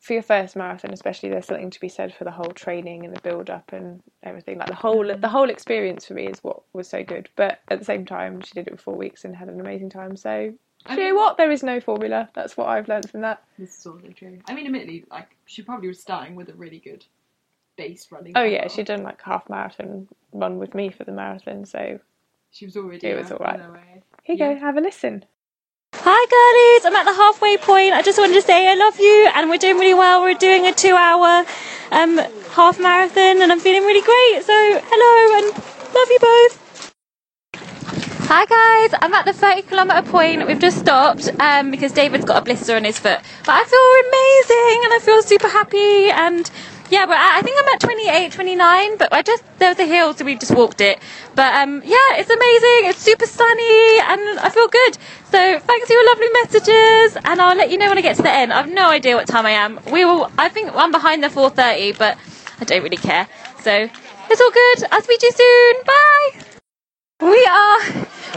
[0.00, 3.16] for your first marathon, especially, there's something to be said for the whole training and
[3.16, 4.58] the build up and everything.
[4.58, 5.20] Like the whole mm-hmm.
[5.20, 7.30] the whole experience for me is what was so good.
[7.36, 9.90] But at the same time, she did it for four weeks and had an amazing
[9.90, 10.16] time.
[10.16, 10.52] So.
[10.86, 11.38] I Do you mean- know what?
[11.38, 12.28] There is no formula.
[12.34, 13.42] That's what I've learned from that.
[13.58, 14.38] This is also true.
[14.46, 17.06] I mean, admittedly, like she probably was starting with a really good
[17.76, 18.32] base running.
[18.36, 21.64] Oh yeah, she'd done like half marathon run with me for the marathon.
[21.64, 22.00] So
[22.50, 23.06] She was already.
[23.06, 23.54] It was alright.
[23.60, 24.02] on her way.
[24.22, 24.54] here you Yeah.
[24.54, 25.24] go, have a listen.
[25.96, 27.94] Hi girlies, I'm at the halfway point.
[27.94, 30.22] I just wanted to say I love you and we're doing really well.
[30.22, 31.44] We're doing a two hour
[31.92, 32.18] um,
[32.52, 34.44] half marathon and I'm feeling really great.
[34.44, 34.52] So
[34.84, 35.46] hello and
[35.94, 36.60] love you both.
[38.26, 40.46] Hi guys, I'm at the 30 kilometre point.
[40.46, 43.20] We've just stopped um, because David's got a blister on his foot.
[43.46, 46.50] But I feel amazing and I feel super happy and
[46.90, 50.24] yeah, but I think I'm at 28, 29, but I just, there's a hill, so
[50.24, 50.98] we just walked it.
[51.34, 52.90] But um, yeah, it's amazing.
[52.90, 54.98] It's super sunny and I feel good.
[55.30, 58.22] So thanks for your lovely messages and I'll let you know when I get to
[58.22, 58.52] the end.
[58.52, 59.80] I've no idea what time I am.
[59.90, 62.18] We will, I think I'm behind the 4.30, but
[62.60, 63.26] I don't really care.
[63.62, 63.88] So
[64.30, 64.88] it's all good.
[64.92, 65.74] I'll speak to you soon.
[65.86, 66.44] Bye.
[67.20, 67.80] We are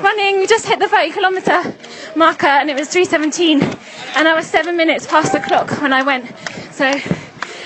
[0.01, 0.39] running.
[0.39, 1.75] We just hit the 30 kilometre
[2.15, 3.61] marker, and it was 3:17,
[4.15, 6.31] and I was seven minutes past the clock when I went.
[6.71, 6.93] So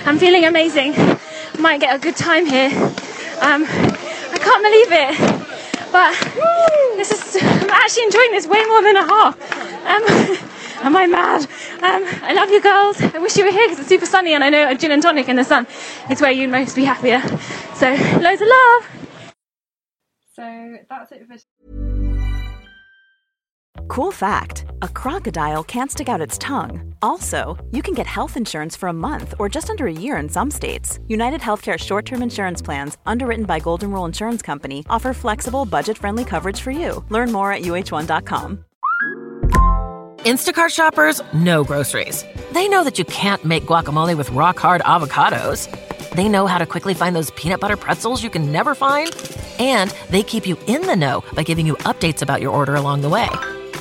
[0.05, 0.93] I'm feeling amazing.
[1.59, 2.69] Might get a good time here.
[3.39, 6.13] Um, I can't believe it, but
[6.97, 7.41] this is.
[7.41, 9.35] I'm actually enjoying this way more than a half.
[9.85, 11.41] Um, am I mad?
[11.83, 13.01] Um, I love you girls.
[13.01, 15.03] I wish you were here because it's super sunny, and I know a gin and
[15.03, 15.67] tonic in the sun
[16.09, 17.21] is where you'd most be happier.
[17.75, 18.87] So loads of love.
[20.33, 21.37] So that's it for
[23.87, 26.95] Cool fact a crocodile can't stick out its tongue.
[27.01, 30.29] Also, you can get health insurance for a month or just under a year in
[30.29, 30.99] some states.
[31.09, 36.25] UnitedHealthcare short term insurance plans, underwritten by Golden Rule Insurance Company, offer flexible, budget friendly
[36.25, 37.03] coverage for you.
[37.09, 38.65] Learn more at uhone.com.
[40.19, 42.23] Instacart shoppers know groceries.
[42.53, 45.67] They know that you can't make guacamole with rock hard avocados.
[46.11, 49.15] They know how to quickly find those peanut butter pretzels you can never find.
[49.59, 53.01] And they keep you in the know by giving you updates about your order along
[53.01, 53.27] the way.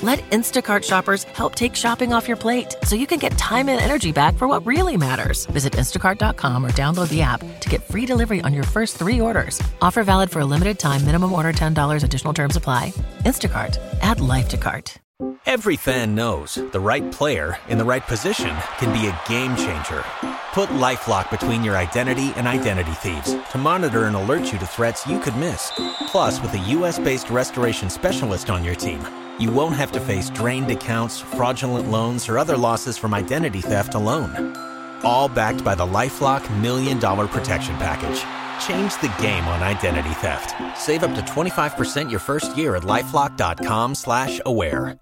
[0.02, 3.78] Let Instacart shoppers help take shopping off your plate so you can get time and
[3.78, 5.44] energy back for what really matters.
[5.52, 9.60] Visit instacart.com or download the app to get free delivery on your first three orders.
[9.82, 12.94] Offer valid for a limited time, minimum order $10, additional terms apply.
[13.24, 14.94] Instacart, add life to cart.
[15.44, 20.02] Every fan knows the right player in the right position can be a game changer.
[20.54, 25.06] Put LifeLock between your identity and identity thieves to monitor and alert you to threats
[25.06, 25.70] you could miss.
[26.06, 29.04] Plus, with a US-based restoration specialist on your team,
[29.40, 33.94] you won't have to face drained accounts, fraudulent loans, or other losses from identity theft
[33.94, 34.56] alone.
[35.04, 38.22] All backed by the LifeLock Million Dollar Protection Package.
[38.66, 40.54] Change the game on identity theft.
[40.78, 44.98] Save up to 25% your first year at LifeLock.com slash aware.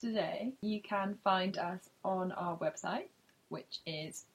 [0.00, 3.08] today, you can find us on our website,
[3.48, 4.26] which is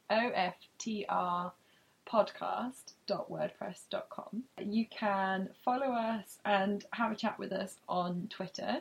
[2.06, 4.44] oftrpodcast.wordpress.com.
[4.62, 8.80] You can follow us and have a chat with us on Twitter.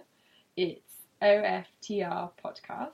[0.56, 2.90] It's OFTR Podcast.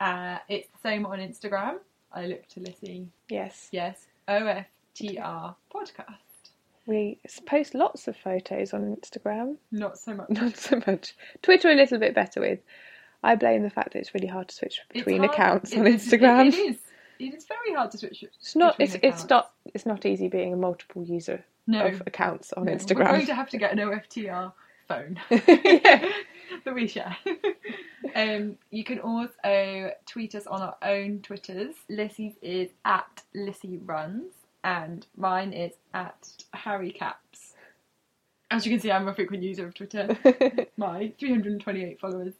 [0.00, 1.76] Uh, it's the same on Instagram.
[2.12, 3.08] I look to Lissy.
[3.28, 3.68] Yes.
[3.72, 6.16] Yes, OFTR Podcast.
[6.86, 9.56] We post lots of photos on Instagram.
[9.70, 10.30] Not so much.
[10.30, 11.14] Not so much.
[11.40, 12.58] Twitter a little bit better with.
[13.22, 16.48] I blame the fact that it's really hard to switch between accounts on Instagram.
[16.48, 16.76] It, it is.
[17.22, 18.22] It is very hard to switch.
[18.24, 18.76] It's not.
[18.80, 19.52] It's it's not.
[19.74, 21.86] It's not easy being a multiple user No.
[21.86, 24.52] of accounts on No, We're going to have to get an OFTR
[24.88, 27.16] phone that we share.
[28.16, 31.74] um, you can also tweet us on our own Twitters.
[31.88, 34.32] Lissy's is at Lissy Runs,
[34.64, 37.54] and mine is at Harry Caps.
[38.50, 40.08] As you can see, I'm a frequent user of Twitter.
[40.76, 42.34] my 328 followers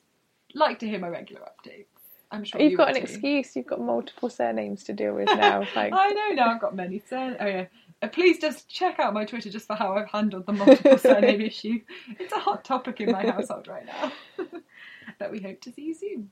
[0.55, 1.87] like to hear my regular updates.
[2.33, 3.03] I'm sure You've you got an too.
[3.03, 3.55] excuse.
[3.55, 5.61] You've got multiple surnames to deal with now.
[5.77, 7.37] Like, I know now I've got many surnames.
[7.41, 7.67] Oh yeah.
[8.01, 11.41] Uh, please just check out my Twitter just for how I've handled the multiple surname
[11.41, 11.81] issue.
[12.19, 14.13] It's a hot topic in my household right now.
[15.19, 16.31] but we hope to see you soon.